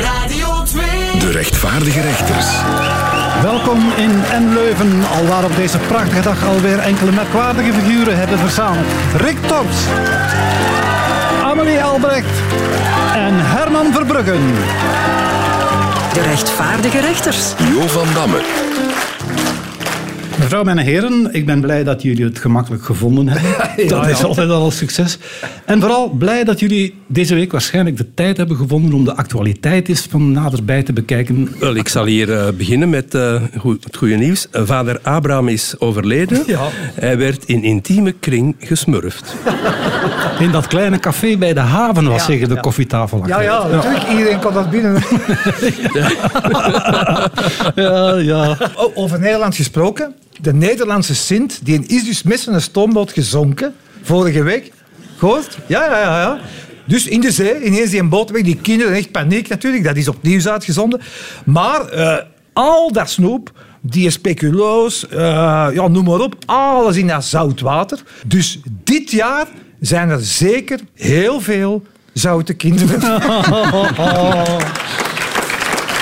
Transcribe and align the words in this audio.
Radio 0.00 0.62
2. 0.62 0.84
De 1.18 1.30
rechtvaardige 1.30 2.00
rechters. 2.00 2.46
Welkom 3.42 3.92
in 3.96 4.24
En 4.30 4.52
Leuven, 4.52 5.02
alwaar 5.18 5.44
op 5.44 5.56
deze 5.56 5.78
prachtige 5.78 6.20
dag 6.20 6.44
alweer 6.44 6.78
enkele 6.78 7.12
merkwaardige 7.12 7.72
figuren 7.72 8.18
hebben 8.18 8.38
verzameld. 8.38 8.86
Rick 9.16 9.36
Torps, 9.46 9.76
Amelie 11.44 11.82
Albrecht 11.82 12.36
en 13.14 13.34
Herman 13.34 13.92
Verbruggen. 13.92 14.54
De 16.12 16.22
rechtvaardige 16.22 17.00
rechters. 17.00 17.54
Jo 17.72 17.86
van 17.88 18.06
Damme. 18.14 18.40
Mevrouw 20.50 20.74
en 20.74 20.78
heren, 20.78 21.28
ik 21.32 21.46
ben 21.46 21.60
blij 21.60 21.84
dat 21.84 22.02
jullie 22.02 22.24
het 22.24 22.38
gemakkelijk 22.38 22.84
gevonden 22.84 23.28
hebben. 23.28 23.88
dat 23.88 24.08
is 24.08 24.24
altijd 24.24 24.50
al 24.50 24.64
een 24.64 24.72
succes. 24.72 25.18
En 25.64 25.80
vooral 25.80 26.08
blij 26.08 26.44
dat 26.44 26.60
jullie 26.60 26.94
deze 27.06 27.34
week 27.34 27.52
waarschijnlijk 27.52 27.96
de 27.96 28.14
tijd 28.14 28.36
hebben 28.36 28.56
gevonden 28.56 28.92
om 28.92 29.04
de 29.04 29.16
actualiteit 29.16 29.88
eens 29.88 30.06
van 30.10 30.32
naderbij 30.32 30.82
te 30.82 30.92
bekijken. 30.92 31.48
Wel, 31.58 31.74
ik 31.74 31.88
zal 31.88 32.04
hier 32.04 32.32
eh, 32.32 32.52
beginnen 32.52 32.88
met 32.88 33.14
eh, 33.14 33.42
goed- 33.58 33.84
het 33.84 33.96
goede 33.96 34.16
nieuws. 34.16 34.50
Eh, 34.50 34.62
vader 34.64 35.00
Abraham 35.02 35.48
is 35.48 35.74
overleden. 35.78 36.44
Hij 36.94 37.18
werd 37.18 37.44
in 37.44 37.62
intieme 37.62 38.12
kring 38.12 38.56
gesmurfd. 38.58 39.34
In 40.40 40.50
dat 40.50 40.66
kleine 40.66 40.98
café 40.98 41.36
bij 41.36 41.52
de 41.52 41.60
haven 41.60 42.08
was 42.08 42.24
zeker 42.24 42.48
de 42.48 42.60
koffietafel. 42.60 43.22
Ja, 43.26 43.40
ja, 43.40 43.66
natuurlijk. 43.68 44.08
Iedereen 44.10 44.40
kon 44.40 44.54
dat 44.54 44.70
binnen. 44.70 44.94
ja, 47.74 48.14
ja. 48.14 48.56
Over 48.94 49.20
Nederland 49.20 49.54
gesproken. 49.54 50.14
De 50.42 50.52
Nederlandse 50.52 51.14
Sint, 51.14 51.60
die 51.62 51.86
is 51.86 52.04
dus 52.04 52.22
met 52.22 52.40
zijn 52.40 52.60
stoomboot 52.60 53.12
gezonken 53.12 53.74
vorige 54.02 54.42
week. 54.42 54.72
Gehoord? 55.16 55.58
Ja, 55.66 55.84
ja, 55.84 55.98
ja, 55.98 56.20
ja. 56.20 56.40
Dus 56.86 57.06
in 57.06 57.20
de 57.20 57.30
zee, 57.30 57.64
ineens 57.64 57.90
die 57.90 58.02
boot 58.02 58.30
weg, 58.30 58.42
die 58.42 58.56
kinderen, 58.56 58.94
echt 58.94 59.10
paniek 59.10 59.48
natuurlijk, 59.48 59.84
dat 59.84 59.96
is 59.96 60.08
op 60.08 60.22
nieuws 60.22 60.48
uitgezonden. 60.48 61.00
Maar 61.44 61.88
eh, 61.88 62.16
al 62.52 62.92
dat 62.92 63.10
snoep, 63.10 63.52
die 63.80 64.10
speculoos, 64.10 65.08
eh, 65.08 65.18
ja, 65.72 65.88
noem 65.88 66.04
maar 66.04 66.20
op, 66.20 66.34
alles 66.46 66.96
in 66.96 67.06
dat 67.06 67.24
zout 67.24 67.60
water. 67.60 68.02
Dus 68.26 68.60
dit 68.84 69.10
jaar 69.10 69.46
zijn 69.80 70.08
er 70.08 70.20
zeker 70.20 70.80
heel 70.94 71.40
veel 71.40 71.82
zoute 72.12 72.54
kinderen. 72.54 73.00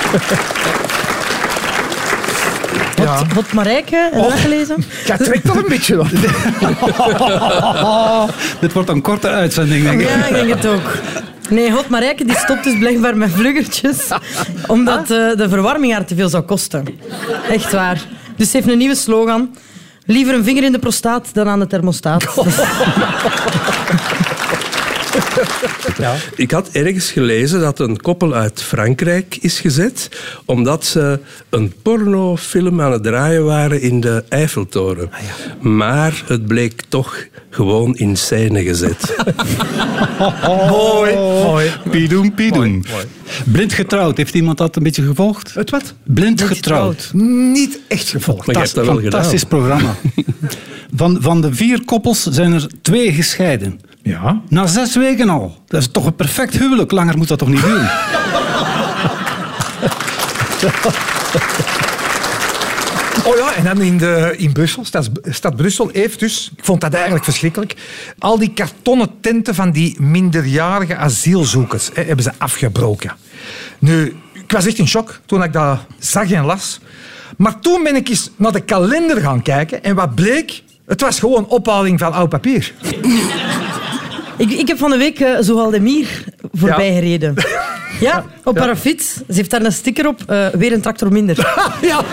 Ja. 3.08 3.22
Wat 3.34 3.52
Marijke, 3.52 3.96
heb 3.96 4.12
je 4.12 4.28
dat 4.28 4.32
gelezen? 4.32 4.84
Ja, 5.06 5.16
trekt 5.16 5.44
toch 5.44 5.56
een 5.56 5.68
beetje 5.68 6.00
op. 6.00 6.08
Dit 8.60 8.72
wordt 8.72 8.88
een 8.88 9.02
korte 9.02 9.28
uitzending, 9.28 9.84
denk 9.84 10.00
ik. 10.00 10.08
Ja, 10.08 10.26
ik 10.26 10.34
denk 10.34 10.48
het 10.48 10.66
ook. 10.66 10.98
Nee, 11.48 11.70
God 11.70 11.88
Marijke 11.88 12.24
die 12.24 12.36
stopt 12.36 12.64
dus 12.64 12.78
blijkbaar 12.78 13.16
met 13.16 13.30
vluggertjes, 13.30 14.08
omdat 14.66 15.00
eh, 15.00 15.08
de 15.36 15.46
verwarming 15.48 15.92
haar 15.92 16.04
te 16.04 16.14
veel 16.14 16.28
zou 16.28 16.42
kosten. 16.42 16.84
Echt 17.50 17.72
waar. 17.72 18.00
Dus 18.36 18.50
ze 18.50 18.56
heeft 18.56 18.68
een 18.68 18.78
nieuwe 18.78 18.94
slogan. 18.94 19.56
Liever 20.06 20.34
een 20.34 20.44
vinger 20.44 20.64
in 20.64 20.72
de 20.72 20.78
prostaat 20.78 21.28
dan 21.32 21.48
aan 21.48 21.58
de 21.58 21.66
thermostaat. 21.66 22.24
Ik 26.36 26.50
had 26.50 26.68
ergens 26.68 27.10
gelezen 27.10 27.60
dat 27.60 27.78
een 27.78 28.00
koppel 28.00 28.34
uit 28.34 28.62
Frankrijk 28.62 29.38
is 29.40 29.60
gezet 29.60 30.08
omdat 30.44 30.84
ze 30.84 31.20
een 31.48 31.72
pornofilm 31.82 32.80
aan 32.80 32.92
het 32.92 33.02
draaien 33.02 33.44
waren 33.44 33.80
in 33.80 34.00
de 34.00 34.24
Eiffeltoren. 34.28 35.10
Maar 35.60 36.22
het 36.26 36.46
bleek 36.46 36.82
toch 36.88 37.26
gewoon 37.50 37.96
in 37.96 38.16
scène 38.16 38.62
gezet. 38.62 39.16
Mooi, 40.70 41.14
mooi. 41.14 41.70
Pidoem, 41.90 42.34
pidoem. 42.34 42.82
Blind 43.44 43.72
getrouwd, 43.72 44.16
heeft 44.16 44.34
iemand 44.34 44.58
dat 44.58 44.76
een 44.76 44.82
beetje 44.82 45.02
gevolgd? 45.02 45.54
Het 45.54 45.70
wat? 45.70 45.94
Blind 46.02 46.42
getrouwd. 46.42 47.10
Niet 47.52 47.80
echt 47.88 48.08
gevolgd. 48.08 48.46
Maar 48.46 48.54
je 48.54 48.60
hebt 48.60 48.74
dat 48.74 48.86
wel 48.86 48.94
gedaan. 48.94 49.10
Fantastisch 49.10 49.44
programma. 49.44 49.94
Van, 50.96 51.16
van 51.20 51.40
de 51.40 51.54
vier 51.54 51.84
koppels 51.84 52.22
zijn 52.22 52.52
er 52.52 52.66
twee 52.82 53.12
gescheiden. 53.12 53.80
Ja. 54.08 54.40
Na 54.48 54.66
zes 54.66 54.96
weken 54.96 55.28
al. 55.28 55.62
Dat 55.66 55.80
is 55.80 55.88
toch 55.90 56.06
een 56.06 56.14
perfect 56.14 56.58
huwelijk. 56.58 56.90
Langer 56.90 57.16
moet 57.16 57.28
dat 57.28 57.38
toch 57.38 57.48
niet 57.48 57.62
duren? 57.62 57.90
Oh 63.24 63.36
ja, 63.36 63.54
en 63.54 63.64
dan 63.64 63.80
in, 63.80 63.98
de, 63.98 64.34
in 64.36 64.52
Brussel, 64.52 64.84
stad, 64.84 65.10
stad 65.22 65.56
Brussel 65.56 65.90
heeft 65.92 66.20
dus, 66.20 66.50
ik 66.56 66.64
vond 66.64 66.80
dat 66.80 66.94
eigenlijk 66.94 67.24
verschrikkelijk, 67.24 67.74
al 68.18 68.38
die 68.38 68.52
kartonnen 68.52 69.08
tenten 69.20 69.54
van 69.54 69.70
die 69.70 70.00
minderjarige 70.00 70.96
asielzoekers 70.96 71.90
hè, 71.94 72.02
hebben 72.02 72.24
ze 72.24 72.32
afgebroken. 72.38 73.12
Nu, 73.78 74.16
ik 74.32 74.52
was 74.52 74.66
echt 74.66 74.78
in 74.78 74.88
shock 74.88 75.20
toen 75.26 75.42
ik 75.42 75.52
dat 75.52 75.78
zag 75.98 76.30
en 76.30 76.44
las. 76.44 76.80
Maar 77.36 77.60
toen 77.60 77.82
ben 77.82 77.96
ik 77.96 78.08
eens 78.08 78.30
naar 78.36 78.52
de 78.52 78.60
kalender 78.60 79.20
gaan 79.20 79.42
kijken 79.42 79.82
en 79.82 79.94
wat 79.94 80.14
bleek? 80.14 80.62
Het 80.86 81.00
was 81.00 81.18
gewoon 81.18 81.46
ophaling 81.46 81.98
van 81.98 82.12
oud 82.12 82.28
papier. 82.28 82.72
Ik, 84.38 84.50
ik 84.50 84.68
heb 84.68 84.78
van 84.78 84.90
de 84.90 84.96
week 84.96 85.20
uh, 85.20 85.36
Zoaldemir 85.40 86.24
voorbij 86.52 86.86
Ja. 86.88 86.94
gereden. 86.94 87.34
Ja, 88.00 88.24
op 88.44 88.58
haar 88.58 88.76
fiets. 88.76 89.14
Ze 89.14 89.22
heeft 89.28 89.50
daar 89.50 89.64
een 89.64 89.72
sticker 89.72 90.06
op. 90.08 90.22
eh, 90.26 90.46
weer 90.46 90.72
een 90.72 90.80
tractor 90.80 91.12
minder. 91.12 91.36
ja. 91.80 92.04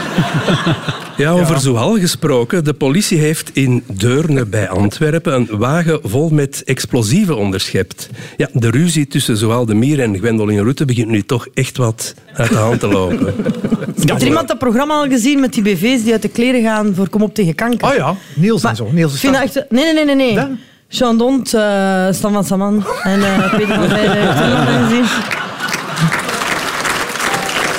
Ja, 1.18 1.30
over 1.32 1.60
Zoal 1.60 2.00
gesproken. 2.00 2.64
De 2.64 2.74
politie 2.74 3.18
heeft 3.18 3.50
in 3.54 3.84
Deurne 3.94 4.46
bij 4.46 4.70
Antwerpen 4.70 5.34
een 5.34 5.48
wagen 5.58 6.00
vol 6.04 6.30
met 6.30 6.62
explosieven 6.64 7.38
onderschept. 7.38 8.10
Ja, 8.38 8.50
de 8.54 8.70
ruzie 8.70 9.08
tussen 9.08 9.38
Zoal 9.38 9.66
de 9.66 9.74
Mier 9.74 10.00
en 10.02 10.18
Gwendoline 10.18 10.64
Rutte 10.64 10.86
begint 10.86 11.08
nu 11.10 11.22
toch 11.22 11.48
echt 11.54 11.78
wat 11.78 12.14
uit 12.34 12.50
de 12.50 12.56
hand 12.56 12.80
te 12.80 12.88
lopen. 12.88 13.34
Heeft 14.06 14.22
er 14.22 14.28
iemand 14.28 14.48
dat 14.48 14.58
programma 14.58 14.94
al 14.94 15.08
gezien 15.08 15.40
met 15.40 15.54
die 15.54 15.64
BV's 15.64 16.04
die 16.04 16.12
uit 16.12 16.22
de 16.22 16.30
kleren 16.30 16.62
gaan 16.62 16.96
voor 16.96 17.10
Kom 17.10 17.22
op 17.22 17.34
tegen 17.34 17.56
kanker? 17.56 17.88
Oh 17.88 17.96
ja, 17.96 18.16
Niels 18.36 18.62
en 18.62 18.68
Maar 18.68 18.76
zo. 18.76 18.90
Niels 18.92 19.20
vind 19.20 19.34
dat 19.34 19.42
echt... 19.44 19.56
Nee, 19.70 19.94
nee, 19.94 20.06
nee, 20.06 20.16
nee. 20.16 20.34
nee. 20.34 20.46
Ja? 20.88 20.98
Jean 20.98 21.18
Dont, 21.18 21.54
eh 21.54 22.12
Stan 22.12 22.34
van 22.34 22.44
Saman 22.44 22.86
en 23.04 23.24
eh, 23.24 23.50
Peter 23.58 23.76
van 23.76 23.90
er 23.90 24.84
gezien? 24.84 25.06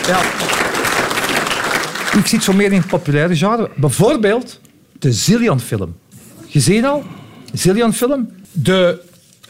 Ja. 0.06 0.20
Ik 2.18 2.26
zit 2.26 2.42
zo 2.42 2.52
meer 2.52 2.72
in 2.72 2.78
het 2.78 2.86
populaire 2.86 3.36
genre. 3.36 3.70
Bijvoorbeeld 3.74 4.60
de 4.98 5.12
Zillion-film. 5.12 5.96
Gezien 6.48 6.84
al? 6.84 7.04
Zillion-film. 7.52 8.30
De 8.52 9.00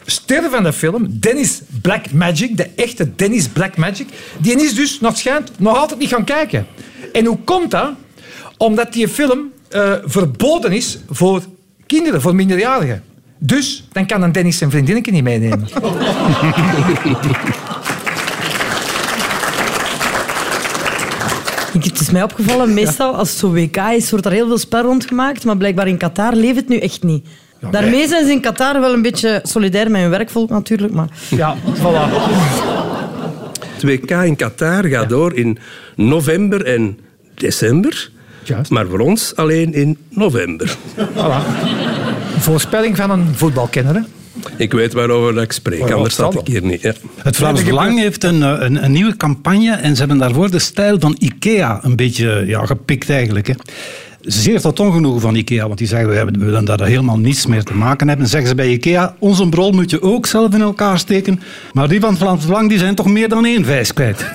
ster 0.05 0.49
van 0.49 0.63
de 0.63 0.73
film, 0.73 1.07
Dennis 1.19 1.61
Black 1.81 2.11
Magic, 2.11 2.57
de 2.57 2.69
echte 2.75 3.15
Dennis 3.15 3.47
Black 3.47 3.77
Magic, 3.77 4.07
die 4.37 4.63
is 4.63 4.75
dus, 4.75 4.99
nog 4.99 5.17
schijnt, 5.17 5.51
nog 5.57 5.77
altijd 5.77 5.99
niet 5.99 6.09
gaan 6.09 6.23
kijken. 6.23 6.67
En 7.13 7.25
hoe 7.25 7.37
komt 7.43 7.71
dat? 7.71 7.91
Omdat 8.57 8.93
die 8.93 9.07
film 9.07 9.51
eh, 9.69 9.93
verboden 10.03 10.71
is 10.71 10.97
voor 11.09 11.43
kinderen, 11.85 12.21
voor 12.21 12.35
minderjarigen. 12.35 13.03
Dus 13.39 13.83
dan 13.91 14.05
kan 14.05 14.21
een 14.21 14.31
Dennis 14.31 14.57
zijn 14.57 14.69
vriendinnetje 14.69 15.11
niet 15.11 15.23
meenemen. 15.23 15.67
Het 21.79 21.99
is 21.99 22.09
mij 22.09 22.23
opgevallen, 22.23 22.73
meestal 22.73 23.15
als 23.15 23.29
het 23.29 23.37
zo 23.39 23.51
WK 23.51 23.77
is, 23.77 24.09
wordt 24.09 24.25
er 24.25 24.31
heel 24.31 24.47
veel 24.47 24.57
spel 24.57 24.81
rondgemaakt, 24.81 25.45
maar 25.45 25.57
blijkbaar 25.57 25.87
in 25.87 25.97
Qatar 25.97 26.33
leeft 26.33 26.55
het 26.55 26.67
nu 26.67 26.77
echt 26.77 27.03
niet. 27.03 27.27
Daarmee 27.71 28.07
zijn 28.07 28.25
ze 28.25 28.31
in 28.31 28.41
Qatar 28.41 28.79
wel 28.79 28.93
een 28.93 29.01
beetje 29.01 29.39
solidair 29.43 29.91
met 29.91 30.01
hun 30.01 30.09
werkvolk 30.09 30.49
natuurlijk, 30.49 30.93
maar... 30.93 31.07
Ja, 31.29 31.55
voilà. 31.75 32.11
Het 33.73 33.83
WK 33.83 34.11
in 34.11 34.35
Qatar 34.35 34.85
gaat 34.85 35.09
door 35.09 35.33
in 35.33 35.57
november 35.95 36.65
en 36.65 36.99
december. 37.33 38.11
Juist. 38.43 38.71
Maar 38.71 38.87
voor 38.87 38.99
ons 38.99 39.35
alleen 39.35 39.73
in 39.73 39.97
november. 40.09 40.77
Voilà. 40.97 41.86
Voorspelling 42.51 42.95
van 42.95 43.09
een 43.11 43.27
voetbalkenner. 43.35 43.95
hè? 43.95 44.01
Ik 44.57 44.73
weet 44.73 44.93
waarover 44.93 45.41
ik 45.41 45.51
spreek, 45.51 45.91
anders 45.91 46.15
zat 46.15 46.33
ik 46.33 46.47
hier 46.47 46.63
niet. 46.63 46.81
Ja. 46.81 46.93
Het 47.21 47.35
Vlaams 47.35 47.63
Belang 47.63 47.99
heeft 47.99 48.23
een, 48.23 48.43
eh, 48.43 48.55
een, 48.59 48.83
een 48.83 48.91
nieuwe 48.91 49.17
campagne 49.17 49.71
en 49.71 49.93
ze 49.93 49.99
hebben 49.99 50.17
daarvoor 50.17 50.51
de 50.51 50.59
stijl 50.59 50.99
van 50.99 51.15
IKEA 51.19 51.79
een 51.83 51.95
beetje 51.95 52.43
ja, 52.45 52.65
gepikt 52.65 53.09
eigenlijk. 53.09 53.47
Hè. 53.47 53.53
Zeer 54.21 54.61
tot 54.61 54.79
ongenoegen 54.79 55.21
van 55.21 55.35
IKEA, 55.35 55.65
want 55.67 55.77
die 55.77 55.87
zeggen 55.87 56.09
we 56.09 56.15
hebben- 56.15 56.39
we 56.39 56.45
willen 56.45 56.65
daar 56.65 56.81
helemaal 56.85 57.17
niets 57.17 57.45
meer 57.45 57.63
te 57.63 57.73
maken 57.73 58.07
hebben. 58.07 58.27
Zeggen 58.27 58.49
ze 58.49 58.55
bij 58.55 58.69
IKEA, 58.69 59.15
onze 59.19 59.49
brol 59.49 59.71
moet 59.71 59.89
je 59.89 60.01
ook 60.01 60.25
zelf 60.25 60.53
in 60.53 60.61
elkaar 60.61 60.99
steken. 60.99 61.41
Maar 61.73 61.87
die 61.87 61.99
van 61.99 62.09
het 62.09 62.19
Vlaams 62.19 62.45
Belang 62.45 62.69
die 62.69 62.77
zijn 62.77 62.95
toch 62.95 63.07
meer 63.07 63.29
dan 63.29 63.45
één 63.45 63.65
vijs 63.65 63.93
kwijt. 63.93 64.25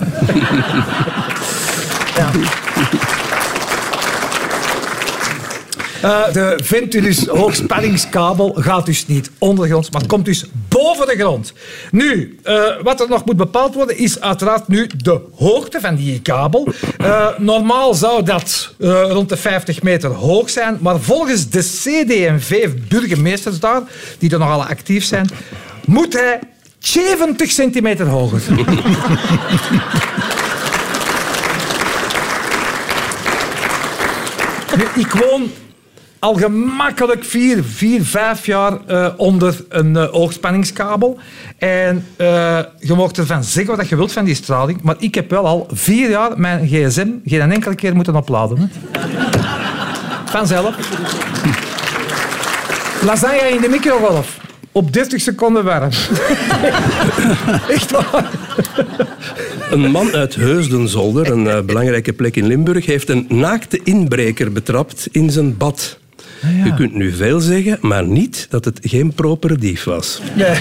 Eh, 6.03 6.33
de 6.33 6.59
Ventilus 6.63 7.27
hoogspanningskabel 7.27 8.55
gaat 8.59 8.87
dus 8.87 9.07
niet 9.07 9.31
ondergronds, 9.39 9.91
maar 9.91 10.07
komt 10.07 10.25
dus 10.25 10.45
boven 10.69 11.07
de 11.07 11.15
grond. 11.19 11.53
Nu, 11.91 12.39
eh, 12.43 12.63
wat 12.83 13.01
er 13.01 13.09
nog 13.09 13.25
moet 13.25 13.37
bepaald 13.37 13.75
worden, 13.75 13.99
is 13.99 14.21
uiteraard 14.21 14.69
nu 14.69 14.91
de 14.97 15.21
hoogte 15.35 15.81
van 15.81 15.95
die 15.95 16.21
kabel. 16.21 16.69
Eh, 16.99 17.27
normaal 17.39 17.95
zou 17.95 18.23
dat 18.23 18.75
rond 18.79 19.29
de 19.29 19.37
50 19.37 19.83
meter 19.83 20.11
hoog 20.11 20.51
zijn, 20.51 20.79
maar 20.81 21.01
volgens 21.01 21.49
de 21.49 21.61
CD&V 21.61 22.69
burgemeesters 22.89 23.61
daar, 23.61 23.83
die 24.19 24.31
er 24.31 24.39
nogal 24.39 24.65
actief 24.65 25.05
zijn, 25.05 25.29
moet 25.85 26.13
hij 26.13 26.39
70 26.79 27.51
centimeter 27.51 28.07
hoger. 28.07 28.43
Ik 34.95 35.11
woon 35.13 35.51
al 36.23 36.35
gemakkelijk 36.35 37.25
vier, 37.25 37.65
vier 37.65 38.05
vijf 38.05 38.47
jaar 38.47 38.79
eh, 38.87 39.09
onder 39.17 39.65
een 39.69 39.97
eh, 39.97 40.09
hoogspanningskabel. 40.09 41.19
En 41.59 42.07
eh, 42.17 42.59
je 42.79 42.95
mag 42.95 43.13
ervan 43.13 43.45
zeggen 43.45 43.77
wat 43.77 43.89
je 43.89 43.97
wilt 43.97 44.13
van 44.13 44.25
die 44.25 44.35
straling, 44.35 44.83
maar 44.83 44.95
ik 44.99 45.15
heb 45.15 45.31
wel 45.31 45.47
al 45.47 45.67
vier 45.73 46.11
jaar 46.11 46.39
mijn 46.39 46.67
gsm 46.69 47.09
geen 47.25 47.53
enkele 47.53 47.75
keer 47.75 47.95
moeten 47.95 48.17
opladen. 48.17 48.73
Vanzelf. 50.25 50.77
Lasagne 53.05 53.49
in 53.51 53.61
de 53.61 53.69
microgolf. 53.69 54.41
Op 54.73 54.93
30 54.93 55.21
seconden 55.21 55.65
warm. 55.65 55.91
Echt 57.77 57.91
waar. 57.91 58.31
Een 59.71 59.91
man 59.91 60.13
uit 60.13 60.35
Heusden-Zolder, 60.35 61.31
een 61.31 61.67
belangrijke 61.67 62.13
plek 62.13 62.37
in 62.37 62.47
Limburg, 62.47 62.87
heeft 62.87 63.09
een 63.09 63.27
naakte 63.29 63.81
inbreker 63.85 64.53
betrapt 64.53 65.09
in 65.11 65.31
zijn 65.31 65.57
bad. 65.57 66.01
Je 66.65 66.75
kunt 66.75 66.95
nu 66.95 67.13
veel 67.13 67.41
zeggen, 67.41 67.79
maar 67.81 68.07
niet 68.07 68.47
dat 68.51 68.65
het 68.65 68.79
geen 68.83 69.13
propere 69.15 69.57
dief 69.57 69.85
was. 69.85 70.21
Nee. 70.37 70.57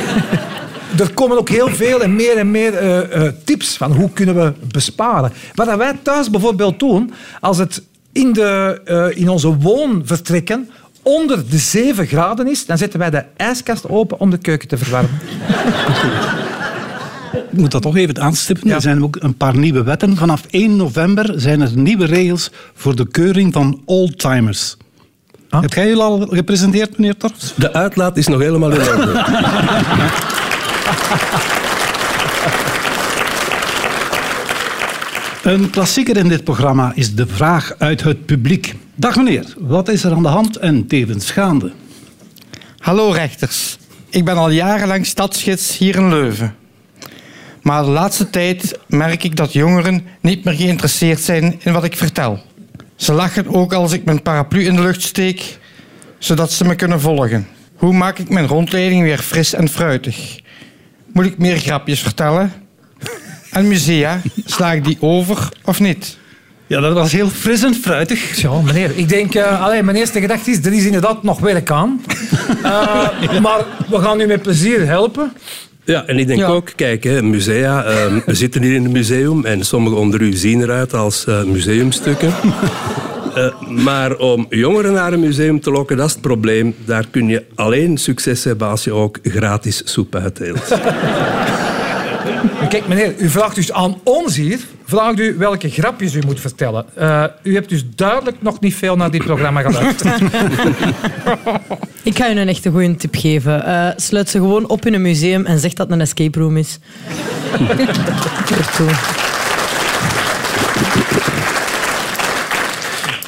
Er 0.98 1.14
komen 1.14 1.38
ook 1.38 1.50
heel 1.50 1.70
veel 1.70 2.04
en 2.04 2.16
meer 2.16 2.38
en 2.38 2.52
meer 2.52 2.74
eh, 2.74 3.26
eh, 3.26 3.34
tips 3.44 3.78
van 3.78 3.92
hoe 3.92 4.10
kunnen 4.10 4.36
we 4.36 4.54
besparen. 4.72 5.32
Wat 5.56 5.76
wij 5.76 6.00
thuis 6.02 6.30
bijvoorbeeld 6.30 6.80
doen, 6.80 7.12
als 7.40 7.58
het 7.58 7.82
in, 8.12 8.34
de, 8.34 8.82
eh, 8.86 9.22
in 9.22 9.30
onze 9.30 9.58
woonvertrekken 9.58 10.70
onder 11.02 11.50
de 11.50 11.58
7 11.58 12.08
graden 12.08 12.48
is, 12.48 12.66
dan 12.66 12.78
zetten 12.78 13.00
wij 13.00 13.10
de 13.10 13.24
ijskast 13.38 13.90
open 13.90 14.20
om 14.20 14.30
de 14.30 14.38
keuken 14.38 14.68
te 14.68 14.78
verwarmen. 14.78 15.20
Ik 17.52 17.58
moet 17.58 17.72
dat 17.72 17.82
toch 17.82 17.98
even 17.98 18.22
aanstippen. 18.22 18.68
Ja. 18.68 18.76
Er 18.76 18.82
zijn 18.82 19.04
ook 19.04 19.18
een 19.20 19.38
paar 19.38 19.58
nieuwe 19.58 19.84
wetten. 19.84 20.18
Vanaf 20.18 20.44
1 20.50 20.76
november 20.76 21.34
zijn 21.36 21.62
er 21.62 21.78
nieuwe 21.78 22.06
regels 22.06 22.52
voor 22.74 22.96
de 22.96 23.08
keuring 23.08 23.54
van 23.54 23.82
oldtimers. 23.86 24.78
Ah. 25.52 25.62
Heb 25.62 25.74
jij 25.74 25.88
jullie 25.88 26.02
al 26.02 26.28
gepresenteerd, 26.30 26.98
meneer 26.98 27.18
Torfs? 27.18 27.54
De 27.56 27.74
uitlaat 27.74 28.18
is 28.18 28.28
nog 28.28 28.40
helemaal 28.42 28.72
in 28.72 28.80
orde. 28.80 29.24
Een 35.44 35.70
klassieker 35.70 36.18
in 36.18 36.28
dit 36.28 36.44
programma 36.44 36.92
is 36.96 37.16
de 37.16 37.28
vraag 37.28 37.74
uit 37.78 38.04
het 38.04 38.26
publiek. 38.26 38.76
Dag 38.96 39.16
meneer, 39.16 39.54
wat 39.58 39.90
is 39.90 40.04
er 40.04 40.12
aan 40.12 40.24
de 40.24 40.30
hand 40.30 40.58
en 40.58 40.88
tevens 40.88 41.32
gaande? 41.32 41.72
Hallo 42.78 43.10
rechters. 43.10 43.78
Ik 44.10 44.26
ben 44.26 44.38
al 44.38 44.50
jarenlang 44.50 45.06
stadsgids 45.06 45.78
hier 45.78 45.96
in 45.96 46.10
Leuven. 46.10 46.56
Maar 47.62 47.84
de 47.84 47.90
laatste 47.90 48.30
tijd 48.30 48.80
merk 48.88 49.24
ik 49.24 49.36
dat 49.36 49.54
jongeren 49.54 50.06
niet 50.22 50.44
meer 50.44 50.54
geïnteresseerd 50.54 51.20
zijn 51.20 51.60
in 51.64 51.74
wat 51.74 51.84
ik 51.84 51.98
vertel. 51.98 52.44
Ze 53.02 53.14
lachen 53.14 53.48
ook 53.48 53.74
als 53.74 53.92
ik 53.92 54.04
mijn 54.04 54.22
paraplu 54.22 54.66
in 54.66 54.76
de 54.76 54.82
lucht 54.82 55.02
steek, 55.02 55.58
zodat 56.18 56.52
ze 56.52 56.66
me 56.66 56.76
kunnen 56.76 57.02
volgen. 57.02 57.48
Hoe 57.76 57.94
maak 57.94 58.20
ik 58.20 58.30
mijn 58.30 58.48
rondleiding 58.48 59.04
weer 59.04 59.18
fris 59.18 59.54
en 59.54 59.70
fruitig? 59.70 60.40
Moet 61.14 61.26
ik 61.26 61.38
meer 61.38 61.58
grapjes 61.58 62.02
vertellen? 62.02 62.54
En 63.52 63.68
musea, 63.68 64.22
sla 64.46 64.72
ik 64.72 64.84
die 64.84 64.98
over 65.00 65.50
of 65.66 65.80
niet? 65.80 66.18
Ja, 66.68 66.80
dat 66.80 66.94
was 66.94 67.12
heel 67.12 67.30
fris 67.30 67.64
en 67.64 67.76
fruitig. 67.76 68.42
Ja, 68.42 68.62
meneer, 68.62 68.98
ik 68.98 69.10
denk, 69.10 69.36
eh 69.36 69.64
allee, 69.64 69.84
mijn 69.84 69.98
eerste 69.98 70.20
gedachte 70.20 70.52
is, 70.52 70.66
er 70.66 70.74
is 70.74 70.86
inderdaad 70.86 71.24
nog 71.24 71.40
werk 71.40 71.72
aan. 71.72 72.02
Eh, 72.64 73.40
maar 73.40 73.66
we 73.90 74.00
gaan 74.00 74.20
u 74.20 74.26
met 74.26 74.42
plezier 74.42 74.88
helpen. 74.88 75.34
Ja, 75.84 76.06
en 76.08 76.18
ik 76.20 76.28
denk 76.28 76.40
Ja. 76.40 76.48
ook, 76.48 76.70
kijk, 76.76 77.04
hè, 77.04 77.22
musea. 77.22 77.84
eh, 77.84 78.16
we 78.26 78.34
zitten 78.34 78.62
hier 78.62 78.76
in 78.76 78.86
een 78.86 78.92
museum 78.92 79.46
en 79.46 79.66
sommigen 79.66 79.98
onder 79.98 80.22
u 80.22 80.34
zien 80.34 80.62
eruit 80.62 80.94
als 80.94 81.26
eh, 81.26 81.44
museumstukken. 81.44 82.34
Eh, 83.36 83.62
maar 83.70 84.16
om 84.18 84.46
jongeren 84.50 84.94
naar 84.94 85.14
een 85.14 85.20
museum 85.20 85.60
te 85.62 85.72
lokken, 85.72 85.98
dat 85.98 86.06
is 86.06 86.12
het 86.12 86.22
probleem. 86.22 86.76
Daar 86.86 87.06
kun 87.12 87.28
je 87.28 87.44
alleen 87.56 87.98
succes 87.98 88.44
hebben 88.44 88.68
als 88.68 88.84
je 88.84 88.92
ook 88.94 89.20
gratis 89.24 89.82
soep 89.86 90.16
uitdeelt. 90.16 90.68
Kijk, 92.72 92.88
meneer, 92.88 93.14
u 93.18 93.30
vraagt 93.30 93.56
dus 93.56 93.72
aan 93.72 94.00
ons 94.04 94.36
hier 94.36 94.60
vraagt 94.86 95.20
u 95.20 95.36
welke 95.38 95.70
grapjes 95.70 96.14
u 96.14 96.22
moet 96.26 96.40
vertellen. 96.40 96.86
Eh, 96.96 97.24
u 97.44 97.54
hebt 97.54 97.70
dus 97.70 97.84
duidelijk 97.96 98.42
nog 98.42 98.60
niet 98.60 98.76
veel 98.76 98.96
naar 98.96 99.12
dit 99.12 99.24
programma 99.24 99.62
geluisterd. 99.62 100.22
Ik 102.04 102.18
ga 102.18 102.28
je 102.28 102.36
een 102.36 102.48
echte 102.48 102.70
goede 102.70 102.96
tip 102.96 103.16
geven. 103.16 103.66
Eh, 103.66 103.88
sluit 103.96 104.30
ze 104.30 104.38
gewoon 104.38 104.70
op 104.70 104.86
in 104.86 104.94
een 104.94 105.02
museum 105.02 105.46
en 105.46 105.60
zeg 105.60 105.74
dat 105.74 105.88
het 105.88 105.96
een 105.96 106.02
escape 106.02 106.40
room 106.40 106.58
is. 106.58 106.80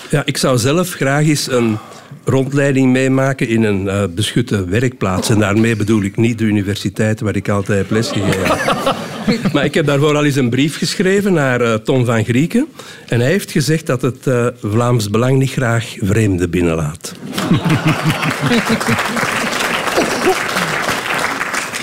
Ja, 0.10 0.22
ik 0.26 0.38
zou 0.38 0.58
zelf 0.58 0.90
graag 0.90 1.26
eens 1.26 1.52
een 1.52 1.78
rondleiding 2.24 2.92
meemaken 2.92 3.48
in 3.48 3.64
een 3.64 3.90
eh, 3.90 4.04
beschutte 4.16 4.66
werkplaats. 4.66 5.30
En 5.30 5.40
daarmee 5.40 5.76
bedoel 5.76 6.02
ik 6.04 6.18
niet 6.18 6.38
de 6.38 6.44
universiteit 6.44 7.20
waar 7.20 7.36
ik 7.36 7.50
altijd 7.50 7.78
heb 7.78 7.92
lesgegeven. 7.92 8.58
maar 9.54 9.66
ik 9.66 9.74
heb 9.74 9.86
daarvoor 9.86 10.16
al 10.16 10.26
eens 10.26 10.36
een 10.36 10.50
brief 10.50 10.78
geschreven 10.78 11.34
naar 11.34 11.62
eh, 11.62 11.74
Tom 11.74 12.06
van 12.06 12.24
Grieken. 12.24 12.68
En 13.08 13.20
hij 13.20 13.30
heeft 13.30 13.52
gezegd 13.52 13.88
dat 13.88 14.02
het 14.02 14.28
eh, 14.28 14.48
Vlaams 14.62 15.10
Belang 15.10 15.38
niet 15.38 15.52
graag 15.52 15.96
vreemden 16.00 16.50
binnenlaat. 16.50 17.14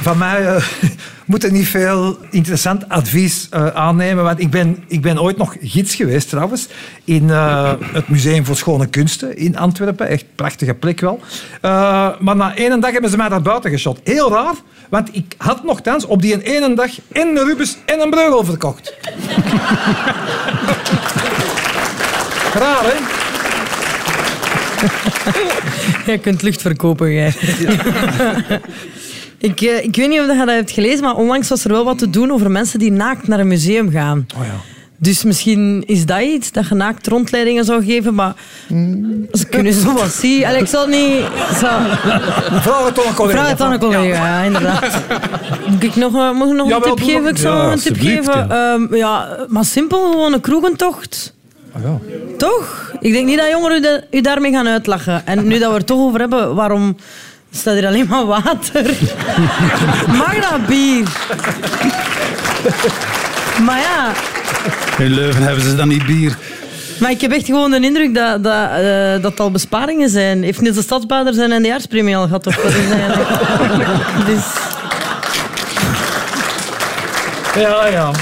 Van 0.03 0.19
mij 0.19 0.61
moet 1.31 1.45
er 1.45 1.53
niet 1.53 1.69
veel 1.69 2.19
interessant 2.31 2.89
advies 2.89 3.47
eh, 3.51 3.67
aannemen. 3.67 4.25
Want 4.25 4.41
ik 4.41 4.51
ben, 4.51 4.85
ik 4.87 5.01
ben 5.01 5.21
ooit 5.23 5.37
nog 5.37 5.57
gids 5.61 5.95
geweest 5.95 6.29
trouwens. 6.29 6.69
In 7.05 7.31
eh, 7.31 7.73
het 7.93 8.09
Museum 8.09 8.45
voor 8.45 8.57
Schone 8.57 8.87
Kunsten 8.87 9.37
in 9.37 9.57
Antwerpen. 9.57 10.09
Echt 10.09 10.25
prachtige 10.35 10.75
plek 10.75 11.01
wel. 11.01 11.21
Eh, 11.61 12.09
maar 12.19 12.37
na 12.37 12.57
één 12.57 12.81
dag 12.81 12.93
hebben 12.93 13.11
ze 13.11 13.17
mij 13.17 13.29
daar 13.29 13.43
buiten 13.43 13.71
geschot. 13.71 14.01
Heel 14.05 14.31
raar. 14.31 14.55
Want 14.89 15.09
ik 15.13 15.35
had 15.37 15.65
nogthans 15.65 16.07
op 16.07 16.23
die 16.23 16.43
ene 16.43 16.75
dag 16.75 16.91
en 17.13 17.29
een 17.29 17.45
Rubens 17.45 17.77
en 17.85 18.01
een 18.01 18.11
Breugel 18.11 18.45
verkocht. 18.45 18.95
Raar, 22.63 22.83
hè? 22.83 22.97
Jij 26.07 26.19
kunt 26.19 26.43
lucht 26.43 26.61
verkopen, 26.61 27.13
jij. 27.13 27.35
ik, 29.41 29.61
eh, 29.61 29.85
ik 29.85 29.97
weet 29.97 30.09
niet 30.09 30.21
of 30.21 30.27
je 30.27 30.37
dat 30.37 30.49
hebt 30.49 30.71
gelezen, 30.71 31.05
maar 31.05 31.17
onlangs 31.17 31.49
was 31.49 31.65
er 31.65 31.71
wel 31.71 31.85
wat 31.85 31.99
te 31.99 32.11
doen 32.11 32.31
over 32.31 32.51
mensen 32.51 32.79
die 32.79 32.93
naakt 32.93 33.29
naar 33.29 33.41
een 33.41 33.49
museum 33.49 33.91
gaan. 33.91 34.27
Oh 34.39 34.45
ja. 34.45 34.55
Dus 35.03 35.25
misschien 35.25 35.83
is 35.87 36.07
dat 36.07 36.21
iets, 36.21 36.53
dat 36.53 36.69
je 36.69 36.75
naakt 36.75 37.07
rondleidingen 37.07 37.65
zou 37.65 37.85
geven, 37.85 38.15
maar 38.15 38.35
ze 39.33 39.47
kunnen 39.51 39.73
zo 39.73 39.93
wat 39.93 40.13
zien. 40.13 40.45
Allee, 40.45 40.61
ik 40.61 40.67
zal 40.67 40.81
het 40.81 40.91
niet... 40.91 41.25
Zal... 41.61 41.81
Vraag 42.61 42.85
het 42.85 42.99
aan 43.01 43.07
een 43.07 43.15
collega. 43.15 43.39
Vraag 43.39 43.49
het 43.51 43.61
aan 43.61 43.73
een 43.73 43.79
collega, 43.79 44.27
ja, 44.27 44.43
inderdaad. 44.43 45.03
Moet 45.69 45.83
ik 45.83 45.97
nog, 45.97 46.13
mag 46.13 46.49
ik 46.49 46.55
nog 46.55 46.69
Ja, 46.69 46.77
een 46.77 46.83
tip 46.83 47.01
geven? 47.01 47.29
Ik 47.29 47.37
zou 47.37 47.57
Ja, 47.57 47.73
een 47.73 47.79
tip 47.79 48.01
geven. 48.01 48.51
Ehm, 48.51 48.95
ja, 48.95 49.47
maar 49.49 49.65
simpel, 49.65 50.11
gewoon 50.11 50.33
een 50.33 50.41
kroegentocht. 50.41 51.35
Oh 51.77 51.83
ja. 51.83 51.99
Toch? 52.37 52.93
Ik 53.01 53.13
denk 53.13 53.27
niet 53.27 53.39
dat 53.39 53.51
jongeren 53.51 53.85
u, 54.11 54.19
u 54.19 54.21
daarmee 54.21 54.53
gaan 54.53 54.69
uitlachen. 54.69 55.27
En 55.27 55.47
nu 55.47 55.59
dat 55.59 55.71
we 55.71 55.77
het 55.77 55.87
toch 55.87 56.01
over 56.01 56.21
hebben, 56.21 56.55
waarom 56.55 56.97
staat 57.51 57.75
hier 57.75 57.87
alleen 57.87 58.07
maar 58.09 58.27
water? 58.27 58.85
Mag 60.19 60.35
dat 60.51 60.67
bier? 60.67 61.09
Maar 63.65 63.79
ja, 63.79 64.13
In 65.05 65.11
Leuven 65.15 65.43
hebben 65.43 65.65
ze 65.65 65.75
dan 65.77 65.89
niet 65.89 66.07
bier. 66.07 66.37
maar 67.01 67.11
ik 67.11 67.21
heb 67.21 67.33
echt 67.33 67.45
gewoon 67.45 67.71
de 67.71 67.81
indruk 67.81 68.15
dat 68.15 68.45
dat, 68.45 68.69
eh, 68.71 69.23
dat 69.23 69.41
al 69.41 69.51
besparingen 69.51 70.09
zijn. 70.11 70.43
Heeft 70.43 70.61
Niels 70.61 70.77
de 70.77 70.83
Stadsbader 70.83 71.35
zijn 71.35 71.53
eindejaarspremie 71.53 72.17
al 72.17 72.25
gehad? 72.27 72.47
Of 72.47 72.57
wat 72.63 72.73
is 72.75 72.89
dat 72.89 72.99
eigenlijk? 72.99 73.29
dus, 74.31 74.45
Ja, 77.57 77.87
ja. 77.87 78.13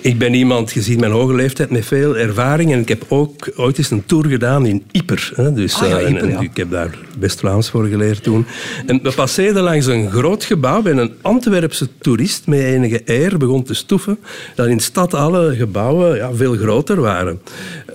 Ik 0.00 0.18
ben 0.18 0.34
iemand, 0.34 0.72
gezien 0.72 1.00
mijn 1.00 1.12
hoge 1.12 1.34
leeftijd, 1.34 1.70
met 1.70 1.84
veel 1.86 2.16
ervaring. 2.16 2.72
En 2.72 2.80
ik 2.80 2.88
heb 2.88 3.04
ook 3.08 3.48
ooit 3.56 3.78
eens 3.78 3.90
een 3.90 4.06
tour 4.06 4.26
gedaan 4.26 4.66
in 4.66 4.84
Ieper. 4.92 5.32
Hè. 5.34 5.52
Dus, 5.52 5.74
Ah 5.80 5.88
ja, 5.88 5.98
eh, 5.98 6.04
en- 6.06 6.10
Ieper, 6.12 6.22
en 6.24 6.30
ja. 6.30 6.40
Ik 6.40 6.56
heb 6.56 6.70
daar 6.70 6.90
best 7.18 7.38
Vlaams 7.38 7.70
voor 7.70 7.84
geleerd 7.86 8.22
toen. 8.22 8.46
En 8.86 9.00
we 9.02 9.12
passeerden 9.12 9.62
langs 9.62 9.86
een 9.86 10.10
groot 10.10 10.44
gebouw 10.44 10.82
en 10.84 10.96
een 10.98 11.12
Antwerpse 11.22 11.88
toerist 11.98 12.46
met 12.46 12.58
enige 12.60 13.02
eer 13.04 13.38
begon 13.38 13.62
te 13.62 13.74
stoeven 13.74 14.18
dat 14.54 14.66
in 14.66 14.76
de 14.76 14.82
stad 14.82 15.14
alle 15.14 15.54
gebouwen 15.56 16.16
ja, 16.16 16.34
veel 16.34 16.54
groter 16.56 17.00
waren. 17.00 17.40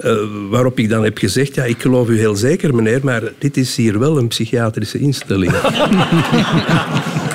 Eh, 0.01 0.15
waarop 0.50 0.79
ik 0.79 0.89
dan 0.89 1.03
heb 1.03 1.17
gezegd, 1.17 1.55
ja, 1.55 1.63
ik 1.63 1.81
geloof 1.81 2.09
u 2.09 2.17
heel 2.19 2.35
zeker 2.35 2.75
meneer, 2.75 3.00
maar 3.03 3.21
dit 3.38 3.57
is 3.57 3.75
hier 3.75 4.00
wel 4.00 4.17
een 4.17 4.27
psychiatrische 4.27 5.00
instelling. 5.00 5.51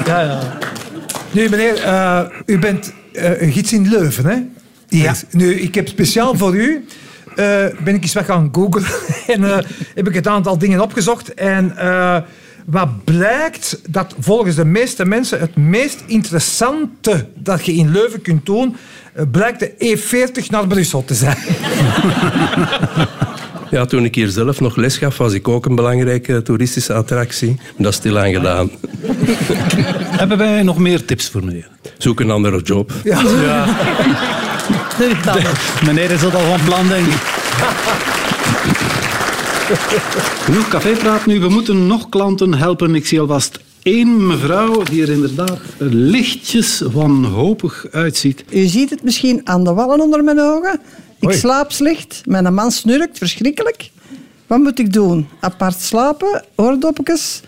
Ja, 0.06 0.20
ja. 0.20 0.58
Nu, 1.30 1.48
meneer, 1.48 1.74
eh, 1.82 2.20
u 2.46 2.58
bent 2.58 2.92
eh, 3.16 3.40
een 3.42 3.52
gids 3.52 3.73
in 3.73 3.88
Leuven, 3.88 4.25
hè? 4.25 4.37
Ja. 4.88 5.14
Nu, 5.30 5.54
ik 5.54 5.75
heb 5.75 5.88
speciaal 5.88 6.35
voor 6.37 6.56
u... 6.56 6.85
eh, 7.37 7.64
ben 7.85 7.94
ik 7.94 8.02
eens 8.02 8.12
wat 8.12 8.25
gaan 8.25 8.49
googlen 8.52 8.85
en 9.35 9.44
eh, 9.44 9.58
heb 9.94 10.08
ik 10.08 10.14
het 10.14 10.26
aantal 10.26 10.58
dingen 10.58 10.80
opgezocht. 10.80 11.35
En 11.35 11.76
eh, 11.76 12.16
wat 12.66 13.04
blijkt 13.04 13.80
dat 13.88 14.14
volgens 14.18 14.56
de 14.56 14.64
meeste 14.64 15.04
mensen 15.04 15.40
het 15.40 15.56
meest 15.56 16.02
interessante 16.06 17.26
dat 17.35 17.66
je 17.66 17.73
in 17.75 17.90
Leuven 17.92 18.23
kunt 18.23 18.46
doen, 18.46 18.76
blijkt 19.30 19.61
de 19.61 19.70
E40 19.70 20.46
naar 20.50 20.66
Brussel 20.66 21.04
te 21.04 21.14
zijn. 21.14 21.37
Ja, 23.70 23.85
toen 23.85 24.04
ik 24.04 24.14
hier 24.14 24.28
zelf 24.28 24.61
nog 24.61 24.76
les 24.76 24.99
gaf, 24.99 25.16
was 25.16 25.32
ik 25.32 25.49
ook 25.49 25.66
een 25.66 25.75
belangrijke 25.75 26.42
toeristische 26.42 26.92
attractie. 26.94 27.54
Maar 27.56 27.75
dat 27.76 27.92
is 27.92 27.99
stilaan 27.99 28.32
gedaan. 28.32 28.70
Hebben 30.20 30.38
wij 30.38 30.62
nog 30.62 30.78
meer 30.78 31.04
tips 31.04 31.28
voor 31.28 31.44
meneer? 31.44 31.68
Zoek 31.98 32.20
een 32.20 32.30
andere 32.30 32.60
job. 32.62 32.92
Meneer 35.86 36.10
is 36.10 36.20
dat 36.20 36.34
al 36.34 36.40
van 36.40 36.64
plan, 36.64 36.88
denk 36.88 37.06
ik. 37.06 37.20
Genoeg 40.44 40.68
cafépraat 40.68 41.26
nu. 41.26 41.40
We 41.40 41.48
moeten 41.48 41.86
nog 41.86 42.08
klanten 42.08 42.54
helpen. 42.54 42.94
Ik 42.94 43.06
zie 43.06 43.20
alvast 43.20 43.58
één 43.82 44.26
mevrouw 44.26 44.82
die 44.82 45.02
er 45.02 45.10
inderdaad 45.10 45.58
lichtjes 45.78 46.80
wanhopig 46.92 47.86
uitziet. 47.90 48.44
U 48.50 48.66
ziet 48.66 48.90
het 48.90 49.02
misschien 49.02 49.40
aan 49.44 49.64
de 49.64 49.72
wallen 49.72 50.00
onder 50.00 50.24
mijn 50.24 50.40
ogen. 50.40 50.80
Ik 51.20 51.32
slaap 51.32 51.72
slecht. 51.72 52.22
Mijn 52.24 52.54
man 52.54 52.70
snurkt 52.70 53.18
verschrikkelijk. 53.18 53.90
Wat 54.46 54.58
moet 54.58 54.78
ik 54.78 54.92
doen? 54.92 55.28
Apart 55.40 55.80
slapen? 55.80 56.44
Oordoppetjes? 56.54 57.40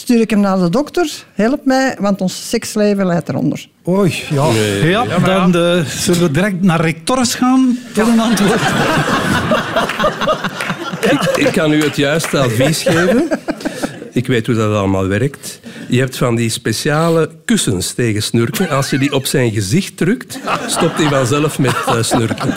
Stuur 0.00 0.20
ik 0.20 0.30
hem 0.30 0.40
naar 0.40 0.58
de 0.58 0.70
dokter? 0.70 1.10
Help 1.32 1.64
mij, 1.64 1.96
want 1.98 2.20
ons 2.20 2.48
seksleven 2.48 3.06
leidt 3.06 3.28
eronder. 3.28 3.68
Oei, 3.88 4.22
ja. 4.30 4.50
Ja, 4.82 5.18
dan 5.18 5.54
eh, 5.54 5.84
zullen 5.84 6.20
we 6.20 6.30
direct 6.30 6.62
naar 6.62 6.80
rectors 6.80 7.34
gaan 7.34 7.78
voor 7.92 8.06
een 8.06 8.20
antwoord. 8.20 8.60
Ik, 11.00 11.46
ik 11.46 11.52
kan 11.52 11.72
u 11.72 11.82
het 11.82 11.96
juiste 11.96 12.38
advies 12.38 12.82
geven. 12.82 13.28
Ik 14.12 14.26
weet 14.26 14.46
hoe 14.46 14.54
dat 14.54 14.74
allemaal 14.74 15.06
werkt. 15.06 15.60
Je 15.88 15.98
hebt 15.98 16.16
van 16.16 16.36
die 16.36 16.50
speciale 16.50 17.30
kussens 17.44 17.92
tegen 17.92 18.22
snurken. 18.22 18.68
Als 18.68 18.90
je 18.90 18.98
die 18.98 19.12
op 19.12 19.26
zijn 19.26 19.52
gezicht 19.52 19.96
drukt, 19.96 20.38
stopt 20.66 20.98
hij 20.98 21.08
vanzelf 21.08 21.58
met 21.58 21.74
eh, 21.86 22.02
snurken. 22.02 22.54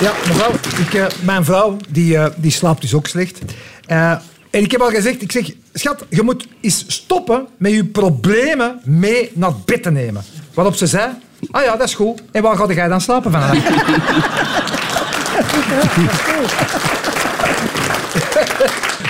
Ja, 0.00 0.12
mevrouw, 0.26 0.50
ik, 0.78 0.94
eh, 0.94 1.06
mijn 1.22 1.44
vrouw 1.44 1.76
die, 1.88 2.16
eh, 2.16 2.26
die 2.36 2.50
slaapt 2.50 2.80
dus 2.80 2.94
ook 2.94 3.06
slecht. 3.06 3.38
Eh, 3.86 4.10
en 4.50 4.62
ik 4.62 4.70
heb 4.70 4.80
al 4.80 4.90
gezegd, 4.90 5.22
ik 5.22 5.32
zeg, 5.32 5.50
schat, 5.72 6.04
je 6.10 6.22
moet 6.22 6.46
eens 6.60 6.84
stoppen 6.86 7.46
met 7.56 7.72
je 7.72 7.84
problemen 7.84 8.80
mee 8.84 9.30
naar 9.34 9.52
bed 9.64 9.82
te 9.82 9.90
nemen. 9.90 10.24
Waarop 10.54 10.74
ze 10.74 10.86
zei, 10.86 11.10
ah 11.50 11.62
ja, 11.62 11.76
dat 11.76 11.88
is 11.88 11.94
goed. 11.94 12.22
En 12.32 12.42
waar 12.42 12.56
ga 12.56 12.72
jij 12.72 12.88
dan 12.88 13.00
slapen 13.00 13.30
vanavond? 13.30 13.62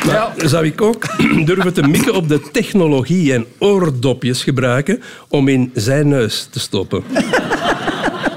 Maar 0.06 0.32
zou 0.48 0.66
ik 0.66 0.82
ook 0.82 1.04
durven 1.46 1.74
te 1.74 1.82
mikken 1.82 2.14
op 2.14 2.28
de 2.28 2.40
technologie 2.52 3.32
en 3.32 3.46
oordopjes 3.58 4.42
gebruiken 4.42 5.02
om 5.28 5.48
in 5.48 5.70
zijn 5.74 6.08
neus 6.08 6.48
te 6.50 6.60
stoppen? 6.60 7.04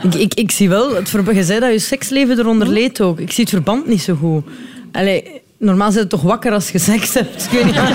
Ik, 0.08 0.16
ik, 0.16 0.34
ik 0.34 0.52
zie 0.52 0.70
wel, 0.70 0.96
het 0.96 1.12
je 1.34 1.44
zei 1.44 1.60
dat 1.60 1.72
je 1.72 1.80
seksleven 1.80 2.40
eronder 2.40 2.68
leed 2.68 3.02
ook. 3.02 3.20
Ik 3.20 3.32
zie 3.32 3.44
het 3.44 3.54
verband 3.54 3.88
niet 3.88 4.02
zo 4.02 4.16
goed. 4.16 4.46
Allee, 4.92 5.42
normaal 5.58 5.92
zijn 5.92 6.04
je 6.04 6.10
toch 6.10 6.22
wakker 6.22 6.52
als 6.52 6.70
je 6.70 6.80
seks 6.80 7.14
hebt. 7.14 7.44
Ik 7.44 7.52
weet 7.52 7.66
niet. 7.66 7.76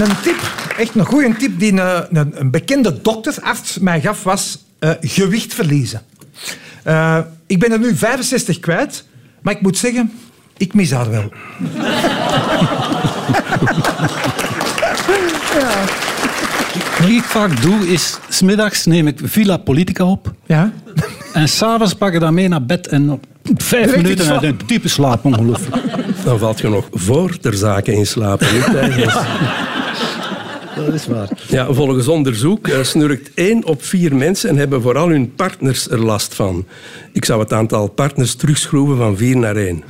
Een 0.00 0.20
tip, 0.22 0.36
echt 0.78 0.94
een 0.94 1.04
goede 1.04 1.36
tip 1.36 1.58
die 1.58 1.72
een, 1.72 2.16
een, 2.18 2.40
een 2.40 2.50
bekende 2.50 3.00
doktersarts 3.02 3.78
mij 3.78 4.00
gaf, 4.00 4.22
was 4.22 4.58
eh, 4.78 4.90
gewicht 5.00 5.54
verliezen. 5.54 6.02
Eh, 6.82 7.18
ik 7.46 7.58
ben 7.58 7.72
er 7.72 7.78
nu 7.78 7.96
65 7.96 8.60
kwijt, 8.60 9.04
maar 9.42 9.54
ik 9.54 9.60
moet 9.60 9.78
zeggen, 9.78 10.12
ik 10.56 10.74
mis 10.74 10.90
haar 10.90 11.10
wel. 11.10 11.32
Wat 16.98 17.08
ik 17.08 17.22
vaak 17.22 17.62
doe, 17.62 17.88
is... 17.88 18.18
Smiddags 18.28 18.86
neem 18.86 19.06
ik 19.06 19.18
Villa 19.22 19.56
Politica 19.56 20.04
op. 20.04 20.32
Ja? 20.46 20.72
En 21.32 21.48
s'avonds 21.48 21.94
pak 21.94 22.12
ik 22.12 22.20
dat 22.20 22.32
mee 22.32 22.48
naar 22.48 22.64
bed 22.64 22.86
en 22.86 23.10
op 23.10 23.24
vijf 23.42 23.84
Direct 23.84 24.02
minuten 24.02 24.24
slaap. 24.24 24.42
uit 24.42 24.60
een 24.60 24.66
diepe 24.66 24.88
slaap, 24.88 25.24
ongelooflijk. 25.24 25.82
Dan 26.24 26.38
valt 26.38 26.60
je 26.60 26.68
nog 26.68 26.88
voor 26.92 27.38
ter 27.38 27.54
zake 27.54 27.92
in 27.92 28.06
slapen. 28.06 28.54
niet 28.54 28.74
eigenlijk. 28.74 29.12
Dat 30.76 30.94
is 30.94 31.06
waar. 31.06 31.28
Ja, 31.48 31.72
volgens 31.72 32.08
onderzoek 32.08 32.68
eh, 32.68 32.82
snurkt 32.82 33.30
één 33.34 33.64
op 33.64 33.84
vier 33.84 34.16
mensen 34.16 34.48
en 34.50 34.56
hebben 34.56 34.82
vooral 34.82 35.08
hun 35.08 35.34
partners 35.34 35.90
er 35.90 36.04
last 36.04 36.34
van. 36.34 36.66
Ik 37.12 37.24
zou 37.24 37.40
het 37.40 37.52
aantal 37.52 37.88
partners 37.88 38.34
terugschroeven 38.34 38.96
van 38.96 39.16
vier 39.16 39.36
naar 39.36 39.56
één. 39.56 39.84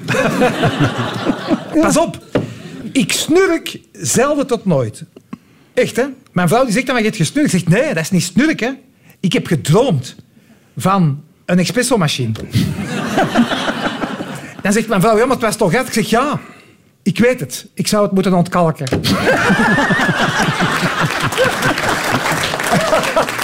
Pas 1.82 1.98
op, 1.98 2.18
ik 2.92 3.12
snurk 3.12 3.80
zelden 3.92 4.46
tot 4.46 4.64
nooit. 4.64 5.04
Echt, 5.76 5.96
hè? 5.96 6.04
Mijn 6.32 6.48
vrouw 6.48 6.64
die 6.64 6.72
zegt 6.72 6.86
dan, 6.86 6.96
je 6.96 7.02
hebt 7.02 7.16
gesnurkt. 7.16 7.52
Ik 7.52 7.60
zeg, 7.60 7.68
nee, 7.68 7.94
dat 7.94 8.02
is 8.02 8.10
niet 8.10 8.22
snurken. 8.22 8.78
Ik 9.20 9.32
heb 9.32 9.46
gedroomd 9.46 10.16
van 10.76 11.22
een 11.44 11.58
espresso-machine. 11.58 12.32
dan 14.62 14.72
zegt 14.72 14.88
mijn 14.88 15.00
vrouw, 15.00 15.18
ja, 15.18 15.24
maar 15.24 15.36
het 15.36 15.44
was 15.44 15.56
toch 15.56 15.74
uit? 15.74 15.86
Ik 15.86 15.92
zeg, 15.92 16.10
ja, 16.10 16.40
ik 17.02 17.18
weet 17.18 17.40
het. 17.40 17.66
Ik 17.74 17.86
zou 17.86 18.02
het 18.02 18.12
moeten 18.12 18.34
ontkalken. 18.34 18.86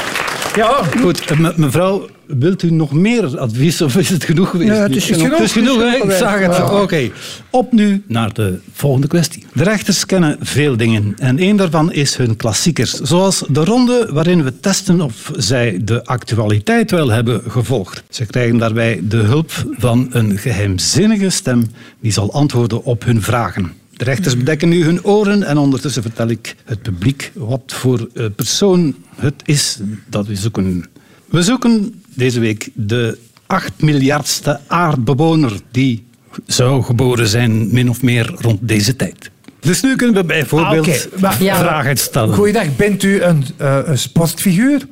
ja, 0.57 0.83
Goed, 1.01 1.25
eh, 1.25 1.39
me- 1.39 1.53
mevrouw, 1.57 2.07
wilt 2.27 2.63
u 2.63 2.71
nog 2.71 2.93
meer 2.93 3.39
advies 3.39 3.81
of 3.81 3.97
is 3.97 4.09
het 4.09 4.25
genoeg 4.25 4.51
geweest? 4.51 4.71
Ja, 4.71 4.77
het 4.83 4.97
is 4.97 5.05
genoeg. 5.05 5.31
Het 5.31 5.41
is 5.41 5.53
genoeg, 5.53 5.79
hè? 5.79 5.85
Het 5.85 5.95
is 5.95 6.01
Ik 6.03 6.11
genoeg 6.11 6.19
zag 6.19 6.39
het. 6.41 6.71
Oké. 6.83 7.11
Op 7.51 7.73
nu 7.73 8.03
naar 8.07 8.33
de 8.33 8.59
volgende 8.73 9.07
kwestie. 9.07 9.47
De 9.53 9.63
rechters 9.63 10.07
kennen 10.07 10.37
veel 10.41 10.77
dingen 10.77 11.15
en 11.19 11.39
één 11.39 11.57
daarvan 11.57 11.93
is 11.93 12.17
hun 12.17 12.37
klassiekers. 12.37 12.91
Zoals 12.91 13.45
de 13.49 13.65
ronde 13.65 14.09
waarin 14.13 14.45
we 14.45 14.61
testen 14.61 15.01
of 15.01 15.31
zij 15.37 15.79
de 15.83 16.05
actualiteit 16.05 16.91
wel 16.91 17.09
hebben 17.09 17.43
gevolgd. 17.49 18.03
Ze 18.11 18.27
krijgen 18.27 18.59
daarbij 18.59 19.01
de 19.09 19.17
hulp 19.17 19.51
van 19.79 20.09
een 20.11 20.39
geheimzinnige 20.39 21.31
stem 21.31 21.71
die 22.01 22.13
zal 22.13 22.33
antwoorden 22.33 22.85
op 22.85 23.05
hun 23.05 23.23
vragen. 23.23 23.73
De 23.97 24.05
rechters 24.05 24.37
bedekken 24.37 24.69
nu 24.69 24.85
hun 24.85 25.05
oren 25.05 25.43
en 25.43 25.59
ondertussen 25.59 26.03
vertel 26.03 26.29
ik 26.29 26.57
het 26.65 26.83
publiek 26.83 27.33
wat 27.35 27.63
voor 27.67 28.09
eh, 28.15 28.27
persoon 28.37 28.95
het 29.17 29.43
is 29.45 29.79
dat 30.09 30.27
we 30.27 30.37
zoeken. 30.37 30.85
We 31.27 31.43
zoeken 31.43 32.03
deze 32.15 32.41
week 32.41 32.71
de 32.75 33.19
8 33.47 33.83
miljardste 33.83 34.61
aardbewoner 34.67 35.53
die 35.71 36.05
zou 36.47 36.83
geboren 36.83 37.27
zijn, 37.29 37.73
min 37.75 37.91
of 37.91 38.03
meer 38.03 38.35
rond 38.39 38.59
deze 38.69 38.97
tijd. 38.97 39.31
Dus 39.61 39.83
nu 39.83 39.97
kunnen 39.97 40.17
we 40.17 40.25
bijvoorbeeld 40.25 40.89
Ah. 41.15 41.21
Maar- 41.21 41.43
Ja. 41.43 41.59
vragen 41.59 41.97
stellen. 41.97 42.35
goeiedag. 42.35 42.77
Bent 42.77 43.03
u 43.03 43.23
een, 43.23 43.45
eh, 43.57 43.79
een 43.85 43.99
sportfiguur? 43.99 44.87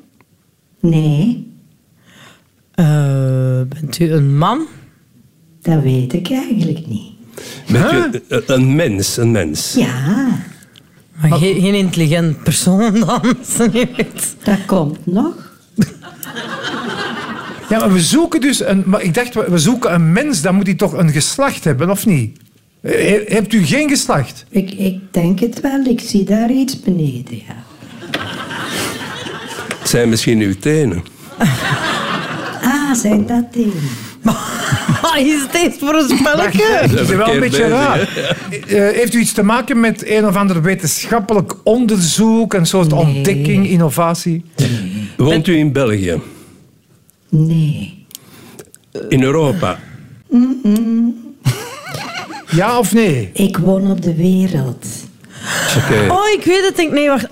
Nee, 0.80 1.48
Eh, 2.74 3.62
bent 3.68 3.98
u 3.98 4.12
een 4.12 4.38
man? 4.38 4.66
dat 5.62 5.82
weet 5.82 6.12
ik 6.12 6.30
eigenlijk 6.30 6.86
niet. 6.86 7.09
U 7.72 7.76
een- 8.28 8.42
een 8.46 8.74
mens, 8.74 9.16
een 9.16 9.30
mens? 9.30 9.74
Ja, 9.74 10.28
Maar 11.20 11.38
geen, 11.38 11.60
geen 11.60 11.74
intelligent 11.74 12.42
persoon 12.42 13.00
dan. 13.00 13.22
dat 14.44 14.58
komt 14.66 15.06
nog. 15.06 15.48
Ja, 17.68 17.78
maar 17.78 17.92
we 17.92 18.00
zoeken 18.00 18.40
dus 18.40 18.60
een... 18.64 18.82
Maar 18.86 19.02
ik 19.02 19.14
dacht, 19.14 19.34
we 19.34 19.58
zoeken 19.58 19.94
een 19.94 20.12
mens, 20.12 20.42
dan 20.42 20.54
moet 20.54 20.66
hij 20.66 20.74
toch 20.74 20.92
een 20.92 21.10
geslacht 21.10 21.64
hebben, 21.64 21.90
of 21.90 22.06
niet? 22.06 22.38
He- 22.82 23.24
Hebt 23.26 23.52
u 23.52 23.64
geen 23.64 23.88
geslacht? 23.88 24.44
Ik, 24.50 24.70
ik 24.70 24.98
denk 25.10 25.40
het 25.40 25.60
wel, 25.60 25.84
ik 25.84 26.00
zie 26.00 26.24
daar 26.24 26.50
iets 26.50 26.80
beneden, 26.80 27.36
ja. 27.36 27.64
Het 29.78 29.88
zijn 29.88 30.08
misschien 30.08 30.40
uw 30.40 30.54
tenen. 30.60 31.02
Ah, 32.62 32.94
zijn 32.94 33.26
dat 33.26 33.52
dingen? 33.52 33.72
Ah, 35.12 35.18
is 35.26 35.42
het 35.42 35.54
eens 35.54 35.76
voor 35.78 35.94
een 35.94 36.16
spelletje? 36.18 36.80
Dat 36.90 37.00
is 37.00 37.08
wel 37.08 37.34
een 37.34 37.40
beetje 37.40 37.68
raar. 37.68 37.98
Eh, 38.00 38.66
heeft 38.68 39.14
u 39.14 39.18
iets 39.20 39.32
te 39.32 39.42
maken 39.42 39.80
met 39.80 40.08
een 40.08 40.26
of 40.26 40.36
ander 40.36 40.62
wetenschappelijk 40.62 41.54
onderzoek, 41.64 42.54
een 42.54 42.66
soort 42.66 42.92
ontdekking, 42.92 43.68
innovatie? 43.68 44.44
Woont 45.16 45.46
u 45.46 45.56
in 45.56 45.72
België? 45.72 46.20
Nee. 47.28 48.04
In 49.08 49.22
Europa? 49.22 49.78
Ja 52.50 52.78
of 52.78 52.92
nee? 52.92 53.30
Ik 53.32 53.56
woon 53.56 53.90
op 53.90 54.02
de 54.02 54.14
wereld. 54.14 54.86
Oké. 55.76 56.12
Oh, 56.12 56.28
ik 56.38 56.44
weet 56.44 56.72
het. 56.76 56.92
Nee, 56.92 57.08
wacht. 57.08 57.26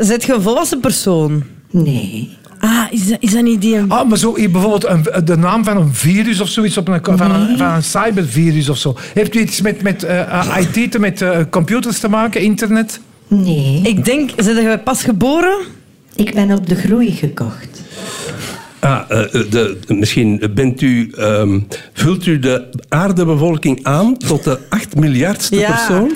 Zet 0.00 0.24
je 0.24 0.32
een 0.34 0.42
volwassen 0.42 0.80
persoon? 0.80 1.44
Nee. 1.70 2.36
Ah, 2.66 2.84
is 2.90 3.06
dat, 3.08 3.16
is 3.20 3.32
dat 3.32 3.42
niet 3.42 3.60
die... 3.60 3.78
Ah, 3.88 4.08
maar 4.08 4.18
zo, 4.18 4.32
bijvoorbeeld 4.32 4.86
een, 4.86 5.06
de 5.24 5.36
naam 5.36 5.64
van 5.64 5.76
een 5.76 5.94
virus 5.94 6.40
of 6.40 6.48
zoiets, 6.48 6.76
op 6.76 6.88
een, 6.88 7.00
van, 7.04 7.30
een, 7.30 7.58
van 7.58 7.66
een 7.72 7.82
cybervirus 7.82 8.68
of 8.68 8.76
zo. 8.78 8.96
Heeft 9.14 9.34
u 9.34 9.40
iets 9.40 9.60
met, 9.60 9.82
met 9.82 10.02
eh, 10.02 10.56
IT, 10.58 10.90
te- 10.90 10.98
met 10.98 11.22
eh, 11.22 11.38
computers 11.50 11.98
te 11.98 12.08
maken, 12.08 12.40
internet? 12.40 13.00
Nee. 13.28 13.80
Ik 13.84 14.04
denk, 14.04 14.30
zijn 14.36 14.56
je 14.70 14.78
pas 14.78 15.02
geboren? 15.02 15.56
Ik 16.14 16.34
ben 16.34 16.50
op 16.52 16.68
de 16.68 16.74
groei 16.74 17.10
gekocht. 17.10 17.82
Ah, 18.78 19.00
eh, 19.08 19.18
de, 19.50 19.78
misschien 19.88 20.50
bent 20.54 20.80
u, 20.80 21.12
ehm, 21.16 21.60
vult 21.92 22.26
u 22.26 22.38
de 22.38 22.64
aardebevolking 22.88 23.84
aan 23.84 24.16
tot 24.16 24.44
de 24.44 24.58
8 24.68 24.96
miljardste 24.96 25.56
Ja. 25.56 25.70
persoon? 25.70 26.12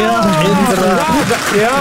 Ja, 0.00 0.38
inderdaad. 0.60 1.06
Ja. 1.54 1.78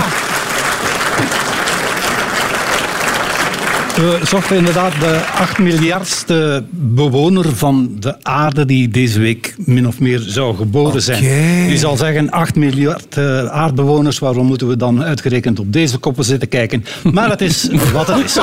We 4.00 4.20
zochten 4.24 4.58
inderdaad 4.58 4.91
de 5.00 5.20
8 5.39 5.58
miljardste 5.58 6.63
bewoner 6.70 7.56
van 7.56 7.96
de 8.00 8.15
aarde 8.24 8.65
die 8.65 8.89
deze 8.89 9.20
week 9.20 9.56
min 9.58 9.88
of 9.88 10.00
meer 10.00 10.20
zou 10.20 10.56
geboren 10.56 11.01
zijn. 11.01 11.24
Oké. 11.24 11.72
U 11.72 11.75
zal 11.75 11.98
zeggen 11.98 12.29
8 12.32 12.56
miljard 12.56 13.18
eh, 13.18 13.46
aardbewoners, 13.46 14.20
waarom 14.20 14.46
moeten 14.46 14.68
we 14.68 14.77
dan 14.77 15.03
uitgerekend 15.03 15.60
op 15.60 15.74
deze 15.74 15.98
koppen 15.98 16.24
zitten 16.24 16.48
kijken? 16.50 16.86
Maar 17.12 17.29
het 17.29 17.41
is 17.41 17.68
wat 17.94 18.08
het 18.08 18.25
is. 18.25 18.34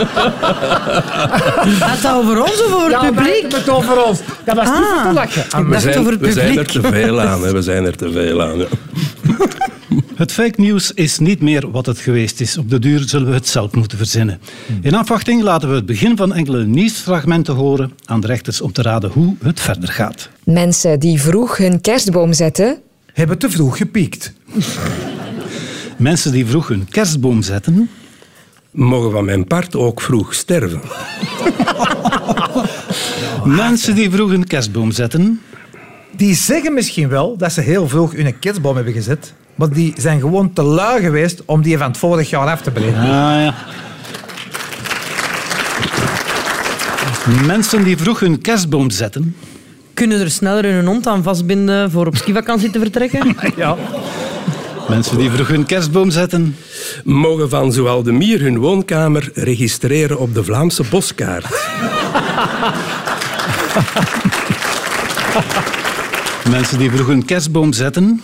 Gaat 1.78 2.02
dat 2.02 2.14
over 2.14 2.40
ons 2.42 2.64
of 2.64 2.72
over 2.74 2.82
het 2.92 3.00
Ja, 3.02 3.10
publiek? 3.10 3.52
het 3.52 3.68
over 3.68 4.04
ons. 4.04 4.18
Dat 4.44 4.56
was 4.56 4.66
niet 4.68 4.74
Ah. 4.96 5.06
te 5.06 5.12
lachen. 5.12 5.68
We 5.68 5.80
zijn, 5.80 5.98
over 5.98 6.12
het 6.12 6.20
we 6.20 6.32
zijn 6.32 6.58
er 6.58 6.66
te 6.66 6.80
veel 6.82 7.20
aan. 7.20 7.42
Hè. 7.42 7.52
We 7.52 7.62
zijn 7.62 7.84
er 7.84 7.96
te 7.96 8.12
veel 8.12 8.42
aan. 8.42 8.58
ja. 8.58 8.66
Het 10.14 10.32
fake 10.32 10.60
news 10.60 10.92
is 10.92 11.18
niet 11.18 11.40
meer 11.40 11.70
wat 11.70 11.86
het 11.86 11.98
geweest 11.98 12.40
is. 12.40 12.58
Op 12.58 12.70
de 12.70 12.78
duur 12.78 13.08
zullen 13.08 13.28
we 13.28 13.34
het 13.34 13.48
zelf 13.48 13.72
moeten 13.74 13.98
verzinnen. 13.98 14.40
In 14.82 14.94
afwachting 14.94 15.42
laten 15.42 15.68
we 15.68 15.74
het 15.74 15.86
begin 15.86 16.16
van 16.16 16.34
enkele 16.34 16.64
nieuwsfragmenten 16.64 17.54
horen 17.54 17.92
aan 18.04 18.20
de 18.20 18.26
rechters 18.26 18.60
om 18.60 18.72
te 18.72 18.82
raden 18.82 19.10
hoe 19.10 19.36
het 19.42 19.60
verder 19.60 19.88
gaat. 19.88 20.28
Mensen 20.44 21.00
die 21.00 21.20
vroeg 21.20 21.56
hun 21.56 21.80
kerstboom 21.80 22.32
zetten, 22.32 22.78
Hebben 23.12 23.38
te 23.38 23.50
vroeg 23.50 23.76
gepiekt. 23.76 24.32
Mensen 25.98 26.32
die 26.32 26.46
vroeg 26.46 26.68
hun 26.68 26.86
kerstboom 26.90 27.42
zetten, 27.42 27.90
Mogen 28.70 29.10
van 29.10 29.24
mijn 29.24 29.46
part 29.46 29.76
ook 29.76 30.00
vroeg 30.00 30.34
sterven. 30.34 30.80
mensen 33.44 33.94
die 33.94 34.10
vroeg 34.10 34.30
hun 34.30 34.46
kerstboom 34.46 34.90
zetten, 34.90 35.40
Die 36.16 36.34
zeggen 36.34 36.74
misschien 36.74 37.08
wel 37.08 37.36
dat 37.36 37.52
ze 37.52 37.60
heel 37.60 37.88
vroeg 37.88 38.12
hun 38.12 38.38
kerstboom 38.38 38.74
hebben 38.74 38.92
gezet. 38.92 39.32
Maar 39.56 39.70
die 39.70 39.94
zijn 39.96 40.20
gewoon 40.20 40.52
te 40.52 40.62
lui 40.62 41.02
geweest 41.02 41.42
om 41.44 41.62
die 41.62 41.78
van 41.78 41.86
het 41.86 41.96
vorig 41.96 42.30
jaar 42.30 42.48
af 42.48 42.60
te 42.60 42.70
breken. 42.70 43.00
Ah, 43.00 43.44
ja. 43.44 43.54
Mensen 47.46 47.84
die 47.84 47.96
vroeg 47.96 48.20
hun 48.20 48.40
kerstboom 48.40 48.90
zetten. 48.90 49.36
Kunnen 49.94 50.20
er 50.20 50.30
sneller 50.30 50.64
hun 50.64 50.86
hond 50.86 51.06
aan 51.06 51.22
vastbinden 51.22 51.90
voor 51.90 52.06
op 52.06 52.16
skivakantie 52.16 52.70
te 52.70 52.78
vertrekken? 52.78 53.36
Ja. 53.56 53.76
Mensen 54.88 55.18
die 55.18 55.30
vroeg 55.30 55.48
hun 55.48 55.66
kerstboom 55.66 56.10
zetten. 56.10 56.56
Mogen 57.04 57.48
van 57.48 57.72
zowel 57.72 58.02
de 58.02 58.12
Mier 58.12 58.40
hun 58.40 58.58
woonkamer 58.58 59.30
registreren 59.34 60.18
op 60.18 60.34
de 60.34 60.44
Vlaamse 60.44 60.84
boskaart. 60.90 61.46
Mensen 66.50 66.78
die 66.78 66.90
vroeg 66.90 67.06
hun 67.06 67.24
kerstboom 67.24 67.72
zetten. 67.72 68.20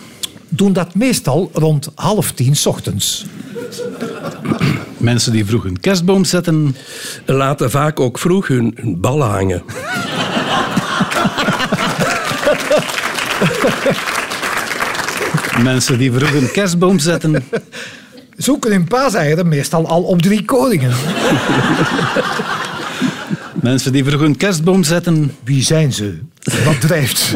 Doen 0.49 0.73
dat 0.73 0.95
meestal 0.95 1.49
rond 1.53 1.91
half 1.95 2.31
tien 2.31 2.55
's 2.55 2.65
ochtends. 2.65 3.25
Mensen 4.97 5.31
die 5.31 5.45
vroeg 5.45 5.63
hun 5.63 5.79
kerstboom 5.79 6.25
zetten. 6.25 6.75
Laten 7.25 7.71
vaak 7.71 7.99
ook 7.99 8.19
vroeg 8.19 8.47
hun, 8.47 8.77
hun 8.81 8.99
ballen 8.99 9.29
hangen. 9.29 9.63
Mensen 15.63 15.97
die 15.97 16.11
vroeg 16.11 16.29
hun 16.29 16.51
kerstboom 16.51 16.99
zetten. 16.99 17.43
Zoeken 18.37 18.71
hun 18.71 18.87
paaseieren 18.87 19.47
meestal 19.47 19.87
al 19.87 20.01
op 20.03 20.21
drie 20.21 20.45
koningen. 20.45 20.91
Mensen 23.53 23.91
die 23.91 24.03
vroeg 24.05 24.19
hun 24.19 24.37
kerstboom 24.37 24.83
zetten. 24.83 25.35
Wie 25.43 25.63
zijn 25.63 25.93
ze? 25.93 26.19
Wat 26.65 26.81
drijft 26.81 27.17
ze? 27.17 27.35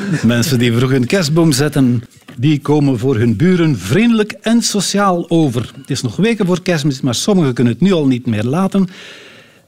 Mensen 0.26 0.58
die 0.58 0.72
vroeg 0.72 0.90
hun 0.90 1.06
kerstboom 1.06 1.52
zetten. 1.52 2.02
Die 2.36 2.60
komen 2.60 2.98
voor 2.98 3.16
hun 3.16 3.36
buren 3.36 3.78
vriendelijk 3.78 4.32
en 4.40 4.62
sociaal 4.62 5.30
over. 5.30 5.72
Het 5.80 5.90
is 5.90 6.02
nog 6.02 6.16
weken 6.16 6.46
voor 6.46 6.62
kerstmis, 6.62 7.00
maar 7.00 7.14
sommigen 7.14 7.54
kunnen 7.54 7.72
het 7.72 7.82
nu 7.82 7.92
al 7.92 8.06
niet 8.06 8.26
meer 8.26 8.44
laten. 8.44 8.88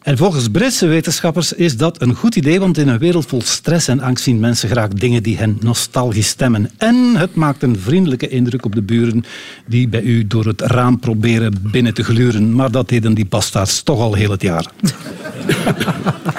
En 0.03 0.17
volgens 0.17 0.49
Britse 0.49 0.87
wetenschappers 0.87 1.53
is 1.53 1.77
dat 1.77 2.03
een 2.03 2.15
goed 2.15 2.37
idee, 2.37 2.61
want 2.61 2.79
in 2.79 2.89
een 2.89 2.99
wereld 2.99 3.27
vol 3.27 3.43
stress 3.43 3.89
en 3.89 4.01
angst 4.01 4.25
zien 4.25 4.41
mensen 4.41 4.69
graag 4.69 4.89
dingen 4.89 5.23
die 5.23 5.37
hen 5.37 5.59
nostalgisch 5.61 6.29
stemmen. 6.29 6.71
En 6.77 6.97
het 7.17 7.35
maakt 7.35 7.63
een 7.63 7.79
vriendelijke 7.79 8.29
indruk 8.29 8.65
op 8.65 8.75
de 8.75 8.83
buren 8.83 9.25
die 9.67 9.89
bij 9.89 10.03
u 10.03 10.27
door 10.27 10.45
het 10.45 10.61
raam 10.61 10.99
proberen 10.99 11.55
binnen 11.63 11.95
te 11.95 12.05
gluren. 12.05 12.55
Maar 12.55 12.71
dat 12.71 12.89
deden 12.89 13.15
die 13.15 13.27
bastaards 13.27 13.83
toch 13.83 14.01
al 14.01 14.15
heel 14.15 14.31
het 14.31 14.43
jaar. 14.43 14.71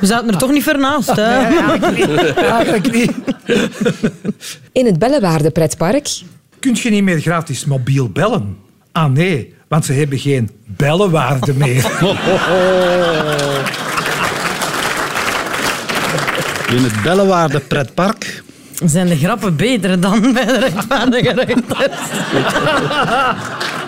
We 0.00 0.06
zaten 0.06 0.28
er 0.28 0.38
toch 0.38 0.50
niet 0.50 0.62
ver 0.62 0.78
naast. 0.78 1.16
Hè? 1.16 1.32
Eigenlijk 2.32 2.92
niet. 2.92 3.12
in 4.72 4.86
het 4.86 4.98
Bellewaarde 4.98 5.50
pretpark, 5.50 6.08
Kun 6.58 6.76
je 6.82 6.90
niet 6.90 7.02
meer 7.02 7.20
gratis 7.20 7.64
mobiel 7.64 8.08
bellen? 8.08 8.56
Ah 8.92 9.12
nee, 9.12 9.54
want 9.68 9.84
ze 9.84 9.92
hebben 9.92 10.18
geen 10.18 10.50
bellenwaarde 10.66 11.54
meer. 11.54 11.90
In 16.76 16.84
het 16.84 17.02
Bellewaarde 17.02 17.60
pretpark 17.60 18.42
Zijn 18.84 19.06
de 19.06 19.16
grappen 19.16 19.56
beter 19.56 20.00
dan 20.00 20.32
bij 20.32 20.44
de 20.44 20.58
rechtvaardige 20.58 21.32
rechters? 21.32 21.98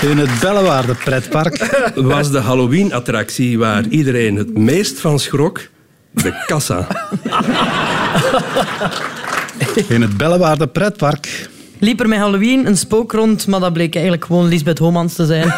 In 0.00 0.18
het 0.18 0.40
Bellewaarde 0.40 0.94
pretpark. 0.94 1.92
Was 1.94 2.30
de 2.30 2.38
Halloween-attractie 2.38 3.58
waar 3.58 3.86
iedereen 3.86 4.36
het 4.36 4.58
meest 4.58 5.00
van 5.00 5.18
schrok 5.18 5.60
de 6.10 6.42
kassa. 6.46 6.86
In 9.88 10.02
het 10.02 10.16
Bellewaarde 10.16 10.66
pretpark. 10.66 11.48
Liep 11.78 12.00
er 12.00 12.08
met 12.08 12.18
Halloween 12.18 12.66
een 12.66 12.76
spook 12.76 13.12
rond, 13.12 13.46
maar 13.46 13.60
dat 13.60 13.72
bleek 13.72 13.94
eigenlijk 13.94 14.24
gewoon 14.24 14.48
Lisbeth 14.48 14.78
Homans 14.78 15.14
te 15.14 15.26
zijn. 15.26 15.54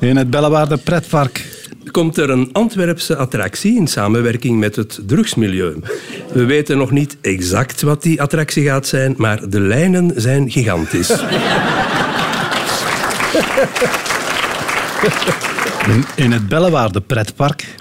In 0.10 0.16
het 0.16 0.30
Bellewaarde 0.30 0.76
pretpark. 0.76 1.44
Komt 1.90 2.16
er 2.16 2.30
een 2.30 2.48
Antwerpse 2.52 3.16
attractie 3.16 3.76
in 3.76 3.86
samenwerking 3.86 4.58
met 4.58 4.76
het 4.76 5.00
drugsmilieu. 5.06 5.76
We 6.32 6.44
weten 6.44 6.78
nog 6.78 6.90
niet 6.90 7.16
exact 7.20 7.82
wat 7.82 8.02
die 8.02 8.22
attractie 8.22 8.64
gaat 8.64 8.86
zijn, 8.86 9.14
maar 9.16 9.48
de 9.48 9.60
lijnen 9.60 10.12
zijn 10.16 10.50
gigantisch. 10.50 11.12
In, 16.16 16.32
het 16.32 16.48
Bellewaarde 16.48 17.00
pretpark. 17.00 17.74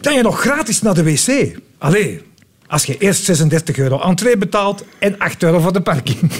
Dan 0.00 0.14
je 0.14 0.22
nog 0.22 0.40
gratis 0.40 0.82
naar 0.82 0.94
de 0.94 1.02
wc. 1.02 1.56
Allee, 1.78 2.22
als 2.66 2.84
je 2.84 2.98
eerst 2.98 3.24
36 3.24 3.76
euro 3.76 4.00
entree 4.00 4.36
betaalt 4.36 4.84
en 4.98 5.18
8 5.18 5.42
euro 5.42 5.60
voor 5.60 5.72
de 5.72 5.80
parking. 5.80 6.18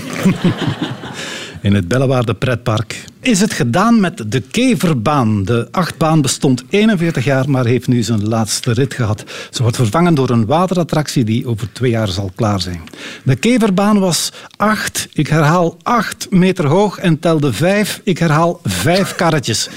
In 1.63 1.75
het 1.75 1.89
Bellewaarde 1.89 2.35
pretpark. 2.35 3.05
Is 3.21 3.41
het 3.41 3.53
gedaan 3.53 4.01
met 4.01 4.25
de 4.27 4.41
Keverbaan? 4.41 5.45
De 5.45 5.69
achtbaan 5.71 6.21
bestond 6.21 6.65
41 6.69 7.25
jaar, 7.25 7.51
maar 7.51 7.65
heeft 7.65 7.89
nu 7.89 8.03
zijn 8.03 8.29
laatste 8.29 8.73
rit 8.73 8.95
gehad. 8.95 9.25
Ze 9.51 9.63
wordt 9.63 9.77
vervangen 9.77 10.15
door 10.15 10.31
een 10.31 10.47
waterattractie 10.47 11.25
die 11.25 11.47
over 11.47 11.73
twee 11.73 11.91
jaar 11.91 12.09
zal 12.09 12.31
klaar 12.35 12.61
zijn. 12.61 12.81
De 13.23 13.37
Keverbaan 13.37 13.99
was 13.99 14.33
8, 14.57 15.09
ik 15.13 15.29
herhaal 15.29 15.77
8 15.83 16.27
meter 16.31 16.67
hoog 16.67 16.99
en 16.99 17.19
telde 17.19 17.53
5, 17.53 18.01
ik 18.05 18.19
herhaal 18.19 18.61
5 18.65 19.15
karretjes. 19.15 19.69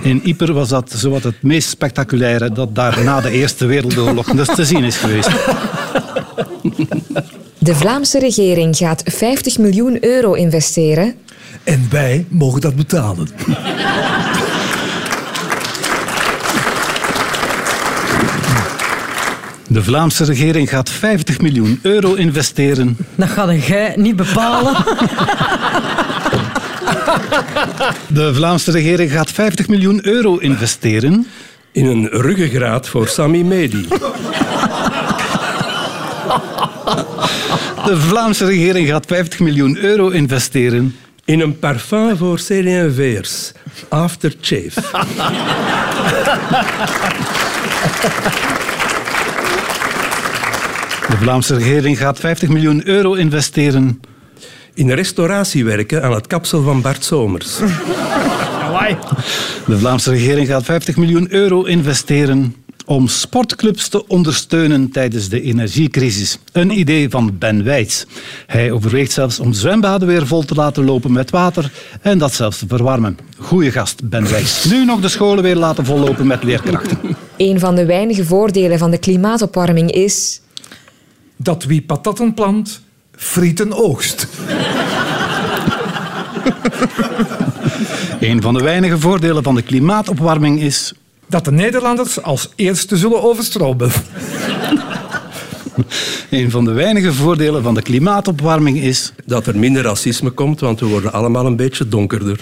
In 0.00 0.20
Ieper 0.24 0.52
was 0.52 0.68
dat 0.68 0.92
zowat 0.96 1.22
het 1.22 1.42
meest 1.42 1.68
spectaculaire 1.68 2.52
dat 2.52 2.74
daar 2.74 3.04
na 3.04 3.20
de 3.20 3.30
Eerste 3.30 3.66
Wereldoorlog 3.66 4.26
dus 4.26 4.54
te 4.54 4.64
zien 4.64 4.84
is 4.84 4.96
geweest. 4.96 5.30
De 7.68 7.74
Vlaamse 7.74 8.18
regering 8.18 8.76
gaat 8.76 9.02
50 9.04 9.58
miljoen 9.58 10.04
euro 10.04 10.32
investeren 10.32 11.14
En 11.64 11.86
wij 11.90 12.26
mogen 12.28 12.60
dat 12.60 12.76
betalen. 12.76 13.28
De 19.68 19.82
Vlaamse 19.82 20.24
regering 20.24 20.68
gaat 20.68 20.90
50 20.90 21.40
miljoen 21.40 21.78
euro 21.82 22.14
investeren 22.14 22.96
Dat 23.14 23.28
gaat 23.28 23.66
jij 23.66 23.92
niet 23.96 24.16
bepalen. 24.16 24.74
De 28.08 28.34
Vlaamse 28.34 28.70
regering 28.70 29.12
gaat 29.12 29.30
50 29.30 29.68
miljoen 29.68 30.06
euro 30.06 30.36
investeren. 30.36 31.26
In 31.72 31.86
een 31.86 32.08
ruggengraat 32.08 32.88
voor 32.88 33.08
Sami 33.08 33.44
Medi. 33.44 33.88
De 37.88 37.96
Vlaamse 37.96 38.44
regering 38.44 38.88
gaat 38.88 39.06
50 39.06 39.40
miljoen 39.40 39.78
euro 39.78 40.08
investeren. 40.08 40.96
In 41.24 41.40
een 41.40 41.58
parfum 41.58 42.16
voor 42.16 42.36
CD&V'ers. 42.36 43.52
Aftershave. 43.88 44.80
De 51.08 51.16
Vlaamse 51.16 51.54
regering 51.56 51.98
gaat 51.98 52.18
50 52.18 52.48
miljoen 52.48 52.88
euro 52.88 53.14
investeren. 53.14 54.00
In 54.74 54.90
restauratiewerken 54.90 56.02
aan 56.02 56.12
het 56.12 56.26
kapsel 56.26 56.62
van 56.62 56.80
Bart 56.80 57.04
Somers. 57.04 57.56
De 59.66 59.78
Vlaamse 59.78 60.10
regering 60.10 60.48
gaat 60.48 60.64
50 60.64 60.96
miljoen 60.96 61.26
euro 61.32 61.62
investeren 61.62 62.54
om 62.88 63.08
sportclubs 63.08 63.88
te 63.88 64.06
ondersteunen 64.06 64.90
tijdens 64.90 65.28
de 65.28 65.42
energiecrisis. 65.42 66.38
Een 66.52 66.78
idee 66.78 67.08
van 67.08 67.38
Ben 67.38 67.64
Wijts. 67.64 68.06
Hij 68.46 68.72
overweegt 68.72 69.12
zelfs 69.12 69.40
om 69.40 69.52
zwembaden 69.52 70.08
weer 70.08 70.26
vol 70.26 70.44
te 70.44 70.54
laten 70.54 70.84
lopen 70.84 71.12
met 71.12 71.30
water 71.30 71.72
en 72.02 72.18
dat 72.18 72.34
zelfs 72.34 72.58
te 72.58 72.66
verwarmen. 72.68 73.18
Goeie 73.38 73.70
gast, 73.70 74.08
Ben 74.08 74.30
Wijts. 74.30 74.64
Nu 74.64 74.84
nog 74.84 75.00
de 75.00 75.08
scholen 75.08 75.42
weer 75.42 75.56
laten 75.56 75.84
vollopen 75.84 76.26
met 76.26 76.42
leerkrachten. 76.42 76.98
Een 77.36 77.58
van 77.58 77.74
de 77.74 77.84
weinige 77.84 78.24
voordelen 78.24 78.78
van 78.78 78.90
de 78.90 78.98
klimaatopwarming 78.98 79.92
is... 79.92 80.40
Dat 81.36 81.64
wie 81.64 81.82
patatten 81.82 82.34
plant, 82.34 82.80
frieten 83.12 83.72
oogst. 83.72 84.28
Een 88.20 88.42
van 88.42 88.54
de 88.54 88.62
weinige 88.62 88.98
voordelen 88.98 89.42
van 89.42 89.54
de 89.54 89.62
klimaatopwarming 89.62 90.60
is... 90.60 90.94
Dat 91.28 91.44
de 91.44 91.52
Nederlanders 91.52 92.22
als 92.22 92.48
eerste 92.56 92.96
zullen 92.96 93.22
overstromen. 93.22 93.90
Een 96.30 96.50
van 96.50 96.64
de 96.64 96.72
weinige 96.72 97.12
voordelen 97.12 97.62
van 97.62 97.74
de 97.74 97.82
klimaatopwarming 97.82 98.80
is... 98.80 99.12
Dat 99.24 99.46
er 99.46 99.58
minder 99.58 99.82
racisme 99.82 100.30
komt, 100.30 100.60
want 100.60 100.80
we 100.80 100.86
worden 100.86 101.12
allemaal 101.12 101.46
een 101.46 101.56
beetje 101.56 101.88
donkerder. 101.88 102.40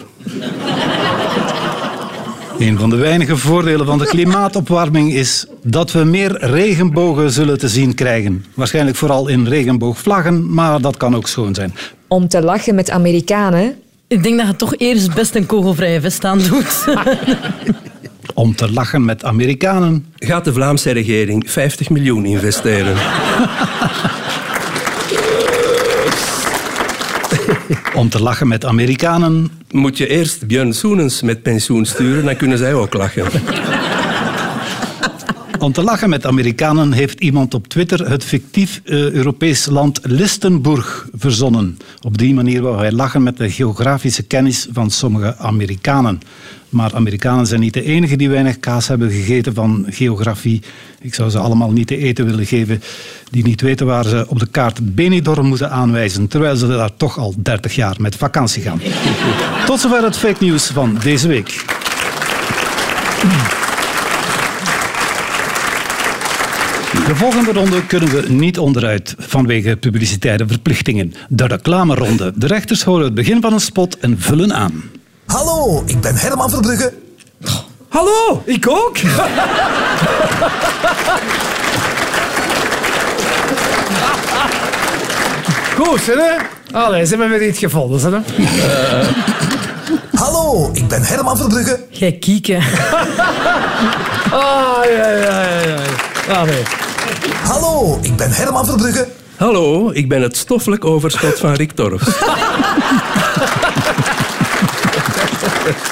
Een 2.59 2.79
van 2.79 2.91
de 2.91 2.97
weinige 2.97 3.37
voordelen 3.37 3.87
van 3.87 3.99
de 3.99 4.07
klimaatopwarming 4.07 5.13
is 5.13 5.47
dat 5.63 5.93
we 5.93 6.05
meer 6.05 6.45
regenbogen 6.45 7.31
zullen 7.31 7.59
te 7.59 7.69
zien 7.69 7.95
krijgen. 7.95 8.45
Waarschijnlijk 8.55 8.97
vooral 8.97 9.29
in 9.29 9.47
regenboogvlaggen, 9.47 10.55
maar 10.55 10.81
dat 10.81 10.97
kan 10.97 11.17
ook 11.17 11.29
schoon 11.29 11.55
zijn. 11.55 11.75
Om 12.09 12.29
te 12.29 12.43
lachen 12.43 12.75
met 12.75 12.91
Amerikanen... 12.91 13.75
Ik 14.09 14.23
denk 14.23 14.39
dat 14.39 14.47
je 14.47 14.57
toch 14.57 14.77
eerst 14.77 15.15
best 15.15 15.35
een 15.35 15.47
kogelvrije 15.47 16.01
vest 16.01 16.25
aan 16.25 16.39
doet. 16.39 16.85
Om 18.35 18.55
te 18.55 18.73
lachen 18.73 19.05
met 19.05 19.25
Amerikanen. 19.25 20.07
Gaat 20.15 20.45
de 20.45 20.53
Vlaamse 20.53 20.91
regering 20.91 21.51
50 21.51 21.91
miljoen 21.91 22.25
investeren? 22.25 22.97
Om 27.95 28.09
te 28.09 28.23
lachen 28.23 28.49
met 28.49 28.65
Amerikanen. 28.65 29.51
Moet 29.71 29.99
je 29.99 30.09
eerst 30.09 30.47
Björn 30.47 30.73
Soenens 30.73 31.23
met 31.23 31.43
pensioen 31.43 31.87
sturen, 31.87 32.25
dan 32.25 32.37
kunnen 32.37 32.59
zij 32.59 32.75
ook 32.75 32.95
lachen. 32.95 33.27
Om 35.59 35.73
te 35.73 35.83
lachen 35.83 36.09
met 36.09 36.27
Amerikanen 36.27 36.93
heeft 36.93 37.21
iemand 37.21 37.55
op 37.55 37.69
Twitter 37.69 38.11
het 38.11 38.25
fictief 38.25 38.81
eh, 38.85 39.11
Europees 39.11 39.67
land 39.67 40.01
Listenburg 40.03 41.09
verzonnen. 41.13 41.79
Op 42.01 42.19
die 42.19 42.35
manier 42.35 42.63
wou 42.63 42.79
hij 42.79 42.93
lachen 42.93 43.23
met 43.23 43.37
de 43.37 43.51
geografische 43.51 44.23
kennis 44.23 44.67
van 44.73 44.91
sommige 44.91 45.37
Amerikanen. 45.37 46.21
Maar 46.69 46.95
Amerikanen 46.95 47.47
zijn 47.47 47.61
niet 47.61 47.75
de 47.75 47.83
enigen 47.83 48.19
die 48.19 48.29
weinig 48.29 48.61
kaas 48.61 48.89
hebben 48.89 49.11
gegeten 49.11 49.55
van 49.55 49.87
geografie. 49.89 50.63
Ik 51.01 51.15
zou 51.15 51.31
ze 51.31 51.39
allemaal 51.39 51.71
niet 51.71 51.87
te 51.87 51.97
eten 51.97 52.25
willen 52.25 52.47
geven 52.47 52.83
die 53.31 53.45
niet 53.45 53.61
weten 53.61 53.87
waar 53.87 54.05
ze 54.05 54.27
op 54.29 54.39
de 54.39 54.47
kaart 54.47 54.95
Benidorm 54.95 55.47
moeten 55.47 55.71
aanwijzen, 55.71 56.29
terwijl 56.29 56.57
ze 56.57 56.67
daar 56.67 56.97
toch 56.97 57.19
al 57.19 57.35
30 57.37 57.75
jaar 57.75 57.97
met 57.99 58.17
vakantie 58.17 58.63
gaan. 58.63 58.81
Tot 59.67 59.81
zover 59.81 60.03
het 60.03 60.17
fake 60.17 60.45
news 60.45 60.67
van 60.67 60.99
deze 61.03 61.29
week. 61.29 61.65
De 67.07 67.17
volgende 67.17 67.53
ronde 67.53 67.87
kunnen 67.87 68.09
we 68.09 68.33
niet 68.33 68.59
onderuit 68.59 69.15
vanwege 69.19 69.77
publicitaire 69.77 70.47
verplichtingen. 70.47 71.13
De 71.29 71.47
reclameronde. 71.47 72.33
De 72.37 72.47
rechters 72.47 72.83
horen 72.83 73.05
het 73.05 73.15
begin 73.15 73.41
van 73.41 73.53
een 73.53 73.61
spot 73.61 73.99
en 73.99 74.21
vullen 74.21 74.55
aan. 74.55 74.83
Hallo, 75.37 75.83
ik 75.87 76.01
ben 76.01 76.17
Herman 76.17 76.51
Verbrugge. 76.51 76.93
Hallo, 77.89 78.43
ik 78.45 78.69
ook. 78.69 78.99
Goed, 85.79 86.07
hè? 86.07 86.37
Allee, 86.73 87.05
ze 87.05 87.17
hebben 87.17 87.39
weer 87.39 87.49
iets 87.49 87.59
gevonden, 87.59 88.13
hè? 88.13 88.19
Hallo, 90.15 90.71
ik 90.73 90.89
ben 90.89 91.03
Herman 91.03 91.37
Verbrugge. 91.37 91.81
Jij 91.89 92.13
kieken. 92.13 92.63
Ah, 94.31 94.85
ja, 94.85 95.11
ja, 95.11 95.43
ja. 95.43 95.79
ja. 96.29 96.35
Allee. 96.35 96.63
Hallo, 97.43 97.99
ik 98.03 98.17
ben 98.17 98.33
Herman 98.33 98.67
Verbrugge. 98.67 99.09
Hallo, 99.37 99.91
ik 99.91 100.09
ben 100.09 100.23
het 100.23 100.37
stoffelijk 100.37 100.85
overschot 100.85 101.39
van 101.39 101.53
Rick 101.53 101.73
Torfs. 101.73 102.09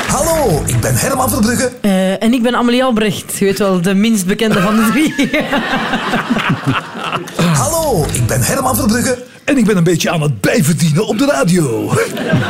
Hallo, 0.06 0.62
ik 0.66 0.80
ben 0.80 0.96
Herman 0.96 1.30
Verbrugge. 1.30 1.70
Eh, 1.80 2.22
en 2.22 2.32
ik 2.32 2.42
ben 2.42 2.54
Amelie 2.54 2.84
Albrecht. 2.84 3.38
Je 3.38 3.44
weet 3.44 3.58
wel, 3.58 3.80
de 3.80 3.94
minst 3.94 4.26
bekende 4.26 4.60
van 4.60 4.76
de 4.76 4.88
drie. 4.90 5.30
Hallo, 7.60 8.06
ik 8.12 8.26
ben 8.26 8.42
Herman 8.42 8.76
Verbrugge. 8.76 9.24
En 9.44 9.58
ik 9.58 9.64
ben 9.64 9.76
een 9.76 9.84
beetje 9.84 10.10
aan 10.10 10.22
het 10.22 10.40
bijverdienen 10.40 11.06
op 11.06 11.18
de 11.18 11.26
radio. 11.26 11.92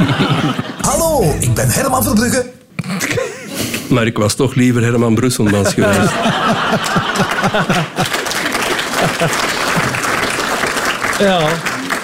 Hallo, 0.88 1.34
ik 1.40 1.54
ben 1.54 1.70
Herman 1.70 2.02
Verbrugge. 2.02 2.46
Maar 3.88 4.06
ik 4.06 4.18
was 4.18 4.34
toch 4.34 4.54
liever 4.54 4.82
Herman 4.82 5.14
Brusselmans 5.14 5.72
geweest. 5.74 6.12
Ja. 11.18 11.48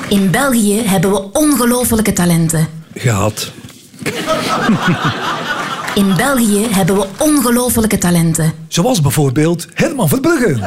In 0.08 0.30
België 0.30 0.82
hebben 0.86 1.10
we 1.10 1.32
ongelofelijke 1.32 2.12
talenten. 2.12 2.68
Gehad. 2.94 3.52
In 5.94 6.14
België 6.16 6.66
hebben 6.70 6.96
we 6.96 7.06
ongelofelijke 7.18 7.98
talenten. 7.98 8.52
Zoals 8.68 9.00
bijvoorbeeld 9.00 9.66
Herman 9.74 10.08
Verbrugge. 10.08 10.58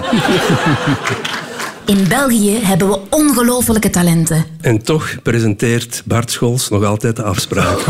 In 1.85 2.07
België 2.07 2.59
hebben 2.63 2.87
we 2.87 2.99
ongelofelijke 3.09 3.89
talenten. 3.89 4.45
En 4.61 4.83
toch 4.83 5.15
presenteert 5.23 6.01
Bart 6.05 6.31
Scholz 6.31 6.69
nog 6.69 6.83
altijd 6.83 7.15
de 7.15 7.23
afspraak. 7.23 7.79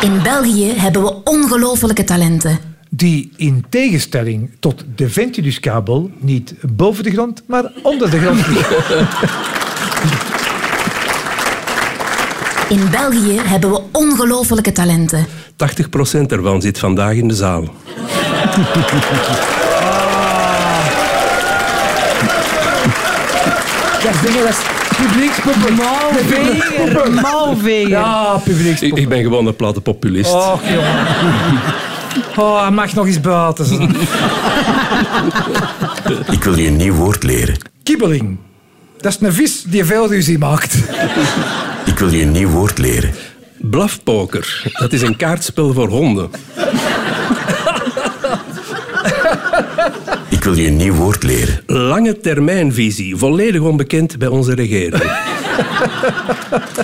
In 0.00 0.22
België 0.22 0.72
hebben 0.76 1.02
we 1.02 1.14
ongelofelijke 1.24 2.04
talenten. 2.04 2.58
Die 2.90 3.32
in 3.36 3.64
tegenstelling 3.68 4.50
tot 4.60 4.84
de 4.96 5.10
Venturuskabel 5.10 6.10
niet 6.18 6.54
boven 6.60 7.04
de 7.04 7.10
grond, 7.10 7.42
maar 7.46 7.72
onder 7.82 8.10
de 8.10 8.18
grond 8.18 8.44
In 12.70 12.90
België 12.90 13.40
hebben 13.40 13.70
we 13.70 13.80
ongelofelijke 13.92 14.72
talenten. 14.72 15.26
80% 15.26 15.26
ervan 16.26 16.60
zit 16.62 16.78
vandaag 16.78 17.12
in 17.14 17.28
de 17.28 17.34
zaal. 17.34 17.64
Ja, 24.02 24.10
dingen, 24.22 24.42
dat 24.42 24.48
is 24.48 24.58
publiekspoppen. 24.96 25.76
Ja, 27.88 28.34
Ik, 28.34 28.42
publiekspoppen. 28.44 28.98
ik 29.02 29.08
ben 29.08 29.22
gewoon 29.22 29.46
een 29.46 29.56
platte 29.56 29.80
populist. 29.80 30.32
Och, 30.34 30.60
jongen. 30.68 31.06
Oh, 32.36 32.60
hij 32.62 32.70
mag 32.70 32.94
nog 32.94 33.06
eens 33.06 33.20
buiten 33.20 33.66
zijn. 33.66 33.96
Ik 36.30 36.44
wil 36.44 36.58
je 36.58 36.66
een 36.66 36.76
nieuw 36.76 36.94
woord 36.94 37.22
leren. 37.22 37.56
Kibbeling. 37.82 38.36
Dat 39.00 39.12
is 39.12 39.18
een 39.20 39.32
vis 39.32 39.62
die 39.66 39.84
veel 39.84 40.08
ruzie 40.08 40.38
maakt. 40.38 40.74
Ik 41.84 41.98
wil 41.98 42.08
je 42.08 42.22
een 42.22 42.32
nieuw 42.32 42.48
woord 42.48 42.78
leren. 42.78 43.10
Blafpoker, 43.56 44.72
dat 44.72 44.92
is 44.92 45.02
een 45.02 45.16
kaartspel 45.16 45.72
voor 45.72 45.88
honden. 45.88 46.30
Ik 50.28 50.44
wil 50.44 50.54
je 50.54 50.66
een 50.66 50.76
nieuw 50.76 50.94
woord 50.94 51.22
leren. 51.22 51.62
Lange 51.66 52.20
termijnvisie, 52.20 53.16
volledig 53.16 53.60
onbekend 53.60 54.18
bij 54.18 54.28
onze 54.28 54.54
regering. 54.54 55.02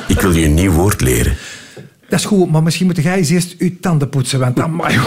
Ik 0.07 0.21
wil 0.21 0.31
je 0.31 0.45
een 0.45 0.55
nieuw 0.55 0.73
woord 0.73 1.01
leren. 1.01 1.37
Dat 2.09 2.19
is 2.19 2.25
goed, 2.25 2.51
maar 2.51 2.63
misschien 2.63 2.87
moet 2.87 3.03
jij 3.03 3.17
eens 3.17 3.31
eerst 3.31 3.55
uw 3.59 3.71
tanden 3.81 4.09
poetsen, 4.09 4.39
want 4.39 4.61
amai. 4.61 4.99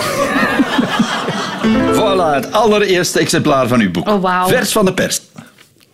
Voilà, 1.94 2.34
het 2.34 2.52
allereerste 2.52 3.20
exemplaar 3.20 3.68
van 3.68 3.80
uw 3.80 3.92
boek. 3.92 4.08
Oh, 4.08 4.22
wauw. 4.22 4.48
Vers 4.48 4.72
van 4.72 4.86
de 4.86 4.94
pers. 4.94 5.22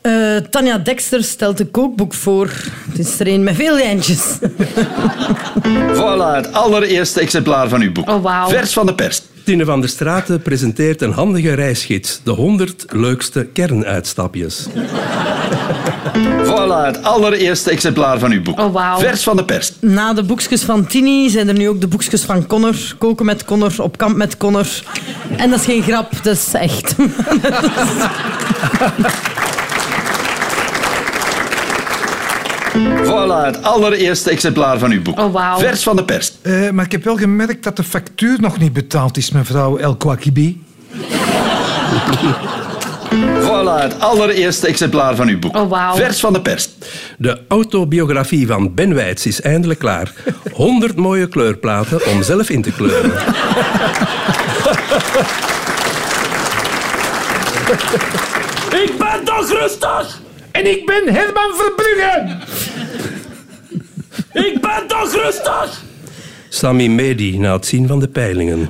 Eh, 0.05 0.35
Tanja 0.49 0.77
Dexter 0.77 1.23
stelt 1.23 1.59
een 1.59 1.71
kookboek 1.71 2.13
voor. 2.13 2.49
Het 2.89 2.99
is 2.99 3.19
er 3.19 3.27
een 3.27 3.43
met 3.43 3.55
veel 3.55 3.75
lijntjes. 3.75 4.37
Voilà, 5.93 6.35
het 6.35 6.53
allereerste 6.53 7.19
exemplaar 7.19 7.69
van 7.69 7.81
uw 7.81 7.91
boek. 7.91 8.09
Oh, 8.09 8.23
wauw. 8.23 8.49
Vers 8.49 8.73
van 8.73 8.85
de 8.85 8.95
pers. 8.95 9.21
Tine 9.43 9.65
van 9.65 9.79
der 9.79 9.89
Straten 9.89 10.41
presenteert 10.41 11.01
een 11.01 11.11
handige 11.11 11.53
reisgids. 11.53 12.19
De 12.23 12.31
100 12.31 12.85
leukste 12.89 13.47
kernuitstapjes. 13.53 14.65
Voilà, 16.43 16.85
het 16.85 17.03
allereerste 17.03 17.71
exemplaar 17.71 18.19
van 18.19 18.31
uw 18.31 18.41
boek. 18.41 18.59
Oh, 18.59 18.73
wauw. 18.73 18.99
Vers 18.99 19.23
van 19.23 19.35
de 19.35 19.45
pers. 19.45 19.71
Na 19.79 20.13
de 20.13 20.23
boekjes 20.23 20.63
van 20.63 20.87
Tini 20.87 21.29
zijn 21.29 21.47
er 21.47 21.53
nu 21.53 21.69
ook 21.69 21.81
de 21.81 21.87
boekjes 21.87 22.21
van 22.21 22.47
Connor. 22.47 22.75
Koken 22.97 23.25
met 23.25 23.45
Connor, 23.45 23.73
op 23.77 23.97
kamp 23.97 24.15
met 24.15 24.37
Connor. 24.37 24.67
En 25.37 25.49
dat 25.49 25.59
is 25.59 25.65
geen 25.65 25.83
grap, 25.83 26.11
dat 26.23 26.35
is 26.35 26.53
echt. 26.53 26.95
Voilà, 33.25 33.45
het 33.45 33.63
allereerste 33.63 34.29
exemplaar 34.29 34.79
van 34.79 34.91
uw 34.91 35.01
boek. 35.01 35.19
Oh. 35.19 35.57
Vers 35.57 35.83
van 35.83 35.95
de 35.95 36.03
pers. 36.03 36.31
Eh, 36.41 36.69
maar 36.69 36.85
ik 36.85 36.91
heb 36.91 37.03
wel 37.03 37.17
gemerkt 37.17 37.63
dat 37.63 37.75
de 37.75 37.83
factuur 37.83 38.41
nog 38.41 38.57
niet 38.57 38.73
betaald 38.73 39.17
is, 39.17 39.31
mevrouw 39.31 39.77
El 39.77 39.95
Kouakibi. 39.95 40.61
Voilà, 43.41 43.81
het 43.81 43.99
allereerste 43.99 44.67
exemplaar 44.67 45.15
van 45.15 45.27
uw 45.27 45.39
boek. 45.39 45.55
Oh. 45.57 45.95
Vers 45.95 46.19
van 46.19 46.33
de 46.33 46.41
pers. 46.41 46.69
De 47.17 47.39
autobiografie 47.47 48.47
van 48.47 48.73
Ben 48.73 48.93
Weitz 48.93 49.25
is 49.25 49.41
eindelijk 49.41 49.79
klaar. 49.79 50.13
100 50.51 50.95
mooie 50.95 51.27
kleurplaten 51.27 52.05
om 52.05 52.23
zelf 52.23 52.49
in 52.49 52.61
te 52.61 52.71
kleuren. 52.71 53.11
Ik 58.83 58.97
ben 58.97 59.23
toch 59.23 59.49
rustig? 59.49 60.19
En 60.51 60.71
ik 60.71 60.85
ben 60.85 61.13
Herman 61.13 61.53
Verbrugge. 61.55 62.37
Ik 64.33 64.61
ben 64.61 64.87
toch 64.87 65.13
rustig? 65.13 65.83
Sami 66.49 66.89
Medi 66.89 67.39
na 67.39 67.53
het 67.53 67.65
zien 67.65 67.87
van 67.87 67.99
de 67.99 68.07
peilingen. 68.07 68.69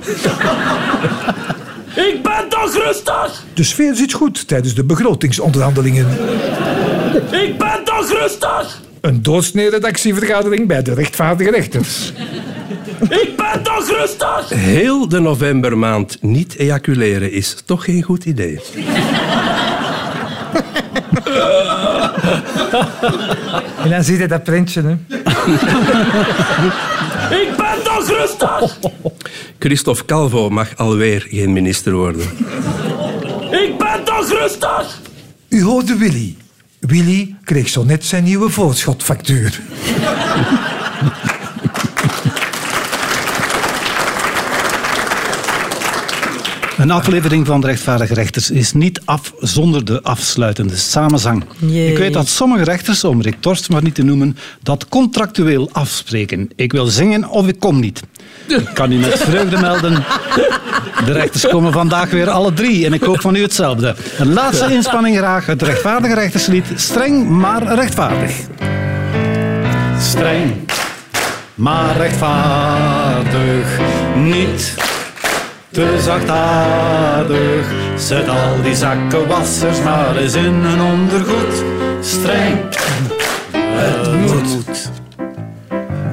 Ik 1.96 2.22
ben 2.22 2.48
toch 2.48 2.74
rustig? 2.74 3.44
De 3.54 3.62
sfeer 3.62 3.94
zit 3.94 4.12
goed 4.12 4.48
tijdens 4.48 4.74
de 4.74 4.84
begrotingsonderhandelingen. 4.84 6.06
Ik 7.30 7.58
ben 7.58 7.84
toch 7.84 8.10
rustig? 8.12 8.80
Een 9.00 9.22
doorsnee 9.22 9.70
redactievergadering 9.70 10.66
bij 10.66 10.82
de 10.82 10.94
rechtvaardige 10.94 11.50
rechters. 11.50 12.12
Ik 13.08 13.32
ben 13.36 13.62
toch 13.62 13.88
rustig? 13.88 14.48
Heel 14.48 15.08
de 15.08 15.20
novembermaand 15.20 16.18
niet 16.20 16.56
ejaculeren 16.56 17.32
is 17.32 17.62
toch 17.64 17.84
geen 17.84 18.02
goed 18.02 18.24
idee. 18.24 18.60
En 23.82 23.90
dan 23.90 24.04
zie 24.04 24.18
je 24.18 24.28
dat 24.28 24.44
printje, 24.44 24.82
hè. 24.82 24.96
Ik 27.42 27.56
ben 27.56 27.82
toch 27.84 28.08
rustig? 28.08 28.78
Christophe 29.58 30.04
Calvo 30.04 30.48
mag 30.48 30.76
alweer 30.76 31.26
geen 31.28 31.52
minister 31.52 31.92
worden. 31.92 32.26
Ik 33.50 33.78
ben 33.78 34.04
toch 34.04 34.28
rustig? 34.28 35.00
U 35.48 35.62
hoorde 35.62 35.96
Willy. 35.96 36.36
Willy 36.80 37.34
kreeg 37.44 37.68
zo 37.68 37.84
net 37.84 38.04
zijn 38.04 38.24
nieuwe 38.24 38.50
voorschotfactuur. 38.50 39.60
Een 46.76 46.90
aflevering 46.90 47.46
van 47.46 47.60
de 47.60 47.66
Rechtvaardige 47.66 48.14
Rechters 48.14 48.50
is 48.50 48.72
niet 48.72 49.00
af 49.04 49.32
zonder 49.40 49.84
de 49.84 50.02
afsluitende 50.02 50.76
samenzang. 50.76 51.44
Jee. 51.58 51.90
Ik 51.90 51.98
weet 51.98 52.12
dat 52.12 52.28
sommige 52.28 52.64
rechters, 52.64 53.04
om 53.04 53.22
Rick 53.22 53.36
Torst 53.40 53.70
maar 53.70 53.82
niet 53.82 53.94
te 53.94 54.02
noemen, 54.02 54.36
dat 54.62 54.88
contractueel 54.88 55.68
afspreken. 55.72 56.50
Ik 56.56 56.72
wil 56.72 56.86
zingen 56.86 57.28
of 57.28 57.46
ik 57.46 57.60
kom 57.60 57.80
niet. 57.80 58.02
Ik 58.46 58.70
kan 58.74 58.92
u 58.92 58.96
met 58.96 59.18
vreugde 59.18 59.60
melden. 59.60 60.04
De 61.04 61.12
rechters 61.12 61.46
komen 61.46 61.72
vandaag 61.72 62.10
weer 62.10 62.30
alle 62.30 62.52
drie 62.52 62.86
en 62.86 62.92
ik 62.92 63.02
hoop 63.02 63.20
van 63.20 63.34
u 63.34 63.42
hetzelfde. 63.42 63.94
Een 64.18 64.32
laatste 64.32 64.72
inspanning 64.72 65.16
graag, 65.16 65.46
het 65.46 65.62
rechtvaardige 65.62 66.14
rechterslied. 66.14 66.66
Streng, 66.74 67.28
maar 67.28 67.74
rechtvaardig. 67.74 68.32
Streng, 70.00 70.52
maar 71.54 71.96
rechtvaardig. 71.96 73.78
Niet 74.16 74.74
te 75.76 75.98
zachtaardig. 76.00 77.66
Zet 77.96 78.28
al 78.28 78.62
die 78.62 78.74
zakkenwassers 78.74 79.82
maar 79.82 80.16
eens 80.16 80.34
in 80.34 80.64
een 80.64 80.80
ondergoed. 80.80 81.64
Streng, 82.00 82.58
het 83.52 84.20
moet. 84.20 84.90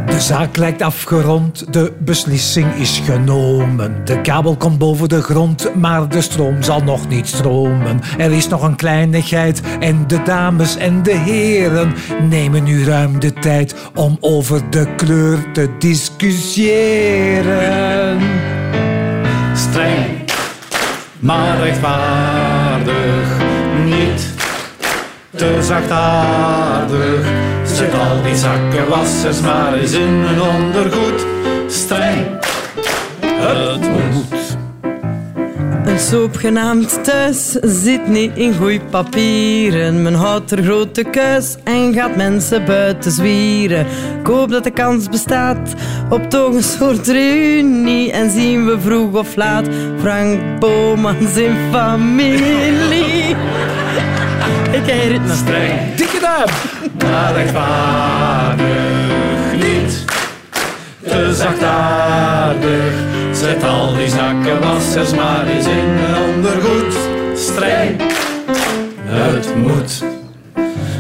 De 0.05 0.19
zaak 0.19 0.57
lijkt 0.57 0.81
afgerond, 0.81 1.73
de 1.73 1.93
beslissing 1.99 2.75
is 2.75 3.01
genomen. 3.05 4.01
De 4.05 4.21
kabel 4.21 4.55
komt 4.55 4.77
boven 4.77 5.09
de 5.09 5.21
grond, 5.21 5.75
maar 5.75 6.09
de 6.09 6.21
stroom 6.21 6.63
zal 6.63 6.83
nog 6.83 7.07
niet 7.07 7.27
stromen. 7.27 8.01
Er 8.17 8.31
is 8.31 8.47
nog 8.47 8.63
een 8.63 8.75
kleinigheid 8.75 9.61
en 9.79 10.07
de 10.07 10.23
dames 10.23 10.77
en 10.77 11.03
de 11.03 11.15
heren 11.15 11.93
nemen 12.29 12.63
nu 12.63 12.85
ruim 12.85 13.19
de 13.19 13.33
tijd 13.33 13.75
om 13.95 14.17
over 14.19 14.69
de 14.69 14.87
kleur 14.95 15.51
te 15.51 15.69
discussiëren. 15.79 18.52
Streng, 19.73 20.29
maar 21.19 21.57
rechtvaardig. 21.57 23.27
Niet 23.83 24.33
te 25.35 25.57
zachtaardig. 25.61 27.25
Zet 27.63 27.93
al 27.93 28.23
die 28.23 28.35
zakkenwassers 28.35 29.41
maar 29.41 29.73
eens 29.73 29.91
in 29.91 30.23
een 30.23 30.41
ondergoed. 30.41 31.25
Streng, 31.67 32.25
het 33.19 33.81
moet. 33.81 34.42
Een 35.93 35.99
soep 35.99 36.35
genaamd 36.35 37.03
thuis 37.03 37.51
zit 37.61 38.07
niet 38.07 38.31
in 38.33 38.55
goeie 38.55 38.81
papieren. 38.89 40.01
Men 40.01 40.13
houdt 40.13 40.51
er 40.51 40.63
grote 40.63 41.03
keus 41.03 41.55
en 41.63 41.93
gaat 41.93 42.15
mensen 42.15 42.65
buiten 42.65 43.11
zwieren. 43.11 43.85
Ik 44.19 44.27
hoop 44.27 44.49
dat 44.49 44.63
de 44.63 44.71
kans 44.71 45.09
bestaat 45.09 45.73
op 46.09 46.29
toch 46.29 46.53
een 46.53 46.63
soort 46.63 47.07
reunie. 47.07 48.11
En 48.11 48.31
zien 48.31 48.65
we 48.65 48.79
vroeg 48.79 49.13
of 49.13 49.35
laat 49.35 49.67
Frank 49.99 50.59
Bomans 50.59 51.35
in 51.37 51.55
familie. 51.71 53.23
Ik 54.77 54.85
heb 54.85 55.11
ritme. 55.11 55.33
Streng, 55.35 55.95
Dikke 55.95 56.19
duim! 56.19 56.49
maar 57.11 57.33
rechtvaardig. 57.33 58.65
Niet 59.55 60.05
te 61.03 61.33
zachtaardig. 61.33 63.12
Zet 63.43 63.63
al 63.63 63.93
die 63.93 64.09
zakkenwassers 64.09 65.13
maar 65.13 65.47
eens 65.47 65.65
in 65.65 65.77
een 65.77 66.35
ondergoed. 66.35 66.97
Streng, 67.35 68.01
het 69.05 69.55
moet. 69.55 70.03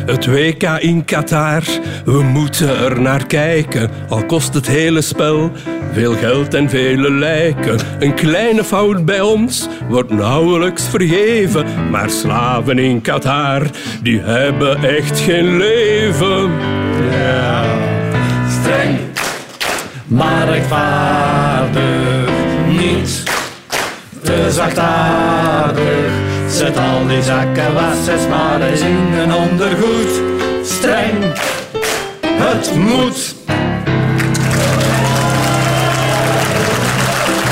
Het 0.05 0.25
WK 0.25 0.63
in 0.63 1.05
Qatar, 1.05 1.63
we 2.05 2.21
moeten 2.23 2.77
er 2.77 3.01
naar 3.01 3.25
kijken. 3.25 3.89
Al 4.09 4.25
kost 4.25 4.53
het 4.53 4.67
hele 4.67 5.01
spel 5.01 5.51
veel 5.93 6.13
geld 6.13 6.53
en 6.53 6.69
vele 6.69 7.11
lijken. 7.11 7.79
Een 7.99 8.13
kleine 8.13 8.63
fout 8.63 9.05
bij 9.05 9.21
ons 9.21 9.67
wordt 9.89 10.11
nauwelijks 10.11 10.87
vergeven. 10.87 11.89
Maar 11.89 12.09
slaven 12.09 12.79
in 12.79 13.01
Qatar, 13.01 13.61
die 14.01 14.19
hebben 14.19 14.83
echt 14.83 15.19
geen 15.19 15.57
leven. 15.57 16.51
Ja, 17.11 17.63
streng, 18.47 18.97
maar 20.07 20.49
rechtvaardig. 20.49 22.32
Niet 22.95 23.23
te. 24.23 24.51
Zet 26.49 26.77
al 26.77 27.07
die 27.07 27.23
zakkenwassers 27.23 28.27
maar 28.29 28.61
eens 28.61 28.79
in 28.79 29.13
een 29.17 29.33
ondergoed. 29.33 30.21
Streng, 30.65 31.23
het 32.25 32.75
moet. 32.75 33.35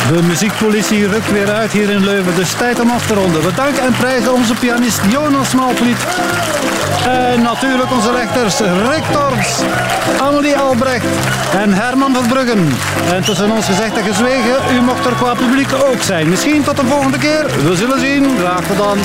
De 0.07 0.21
muziekpolitie 0.27 1.07
rukt 1.07 1.31
weer 1.31 1.51
uit 1.51 1.71
hier 1.71 1.89
in 1.89 2.03
Leuven, 2.03 2.35
dus 2.35 2.53
tijd 2.53 2.79
om 2.79 2.89
af 2.89 3.07
te 3.07 3.13
ronden. 3.13 3.41
We 3.41 3.53
danken 3.55 3.83
en 3.83 3.93
prijzen 3.93 4.33
onze 4.33 4.53
pianist 4.53 4.99
Jonas 5.09 5.53
Malvliet. 5.53 5.97
En 7.05 7.41
natuurlijk 7.41 7.91
onze 7.91 8.11
rechters 8.11 8.59
Rick 8.59 9.03
Torps, 9.11 9.59
Amelie 10.21 10.57
Albrecht 10.57 11.05
en 11.53 11.73
Herman 11.73 12.13
van 12.13 12.27
Bruggen. 12.27 12.73
En 13.13 13.23
tussen 13.23 13.51
ons 13.51 13.65
gezegd 13.65 13.97
en 13.97 14.03
gezwegen, 14.03 14.75
u 14.75 14.81
mocht 14.81 15.05
er 15.05 15.13
qua 15.13 15.33
publiek 15.33 15.73
ook 15.73 16.01
zijn. 16.01 16.29
Misschien 16.29 16.63
tot 16.63 16.77
de 16.77 16.85
volgende 16.85 17.17
keer. 17.17 17.45
We 17.63 17.75
zullen 17.75 17.99
zien. 17.99 18.37
Graag 18.37 18.67
gedaan. 18.67 18.97